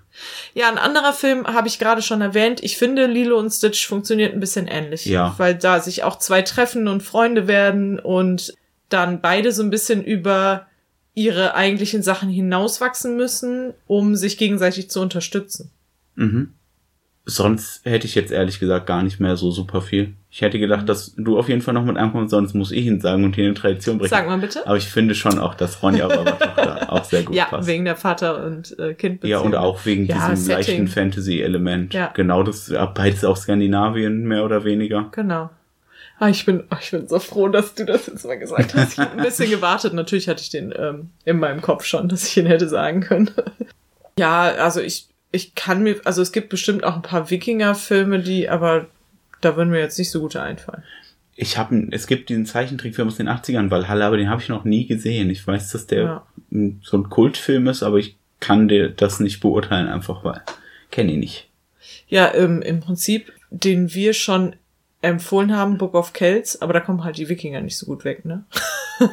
[0.54, 2.62] Ja, ein anderer Film habe ich gerade schon erwähnt.
[2.64, 5.06] Ich finde, Lilo und Stitch funktioniert ein bisschen ähnlich.
[5.06, 5.34] Ja.
[5.38, 8.54] Weil da sich auch zwei treffen und Freunde werden und
[8.90, 10.68] dann beide so ein bisschen über
[11.16, 15.72] ihre eigentlichen Sachen hinauswachsen müssen, um sich gegenseitig zu unterstützen.
[16.16, 16.54] Mhm.
[17.28, 20.14] Sonst hätte ich jetzt ehrlich gesagt gar nicht mehr so super viel.
[20.30, 23.02] Ich hätte gedacht, dass du auf jeden Fall noch mit ankommst, sonst muss ich ihn
[23.02, 24.12] sagen und hier eine Tradition brechen.
[24.12, 24.66] Sag mal bitte.
[24.68, 27.68] Aber ich finde schon auch, dass Ronja eure Tochter auch sehr gut ja, passt.
[27.68, 29.32] wegen der Vater- und äh, Kindbeziehung.
[29.32, 30.56] ja, und auch wegen Ja, diesem Setting.
[30.58, 31.94] leichten Fantasy-Element.
[31.96, 32.12] Ja.
[32.14, 35.08] Genau, das ja, beides auch Skandinavien, mehr oder weniger.
[35.12, 35.50] Genau.
[36.20, 38.94] Ah, ich bin, ich bin so froh, dass du das jetzt mal gesagt hast.
[38.94, 39.94] Ich habe ein bisschen gewartet.
[39.94, 43.32] Natürlich hatte ich den ähm, in meinem Kopf schon, dass ich ihn hätte sagen können.
[44.20, 48.48] ja, also ich, ich kann mir, also es gibt bestimmt auch ein paar Wikinger-Filme, die,
[48.50, 48.88] aber
[49.42, 50.84] da würden mir jetzt nicht so gute einfallen.
[51.36, 54.64] Ich habe, es gibt diesen Zeichentrickfilm aus den 80ern, Valhalla, aber den habe ich noch
[54.64, 55.30] nie gesehen.
[55.30, 56.26] Ich weiß, dass der Ja.
[56.82, 60.42] so ein Kultfilm ist, aber ich kann dir das nicht beurteilen, einfach weil
[60.92, 61.50] kenne ihn nicht.
[62.08, 64.56] Ja, ähm, im Prinzip, den wir schon
[65.02, 68.24] empfohlen haben, Book of Kells, aber da kommen halt die Wikinger nicht so gut weg,
[68.24, 68.46] ne?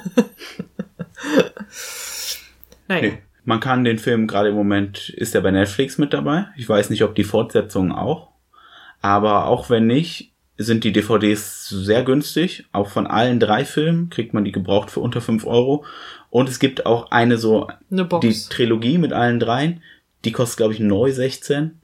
[2.86, 3.02] naja.
[3.02, 3.18] Nee.
[3.44, 6.46] Man kann den Film gerade im Moment, ist er bei Netflix mit dabei.
[6.56, 8.28] Ich weiß nicht, ob die Fortsetzungen auch.
[9.00, 12.66] Aber auch wenn nicht, sind die DVDs sehr günstig.
[12.72, 15.84] Auch von allen drei Filmen kriegt man die gebraucht für unter 5 Euro.
[16.30, 19.82] Und es gibt auch eine so, Eine die Trilogie mit allen dreien.
[20.24, 21.80] Die kostet, glaube ich, neu 16.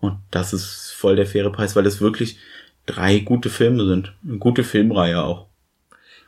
[0.00, 2.38] Und das ist voll der faire Preis, weil es wirklich
[2.86, 4.14] drei gute Filme sind.
[4.26, 5.46] Eine gute Filmreihe auch.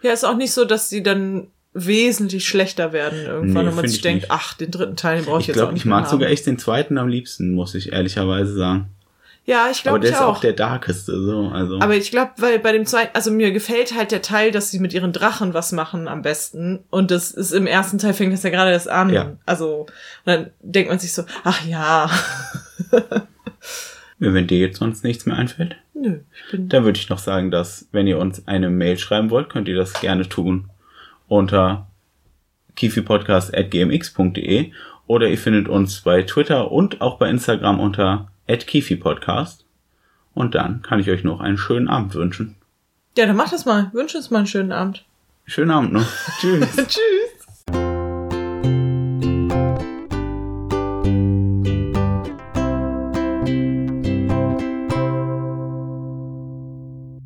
[0.03, 3.87] Ja, ist auch nicht so, dass sie dann wesentlich schlechter werden irgendwann Nee, und man
[3.87, 4.31] sich ich denkt, nicht.
[4.33, 6.27] ach, den dritten Teil den brauche ich, Ich jetzt auch glaube, nicht ich mag sogar
[6.27, 6.33] haben.
[6.33, 8.89] echt den zweiten am liebsten, muss ich ehrlicherweise sagen.
[9.47, 10.41] Ja, ich Aber glaube der ich ist auch auch.
[10.41, 11.81] der darkeste, so, also.
[11.81, 14.79] Aber ich glaube, weil bei dem zweiten, also mir gefällt halt der Teil, dass sie
[14.79, 16.81] mit ihren Drachen was machen am besten.
[16.91, 19.11] Und das ist im ersten Teil fängt das ja gerade erst an.
[19.11, 19.37] Ja.
[19.47, 19.89] Also, und
[20.27, 22.11] dann denkt man sich so, ach ja.
[24.19, 26.69] Wenn dir jetzt sonst nichts mehr einfällt, Nö, ich bin.
[26.69, 29.77] dann würde ich noch sagen, dass, wenn ihr uns eine Mail schreiben wollt, könnt ihr
[29.77, 30.69] das gerne tun
[31.31, 31.87] unter
[32.77, 34.73] kifipodcast.gmx.de
[35.07, 39.65] oder ihr findet uns bei Twitter und auch bei Instagram unter @kifipodcast.
[40.35, 42.57] Und dann kann ich euch noch einen schönen Abend wünschen.
[43.17, 43.91] Ja, dann mach das mal.
[43.93, 45.05] Wünsche uns mal einen schönen Abend.
[45.47, 46.07] Schönen Abend noch.
[46.41, 46.77] Tschüss.
[46.77, 47.40] Tschüss.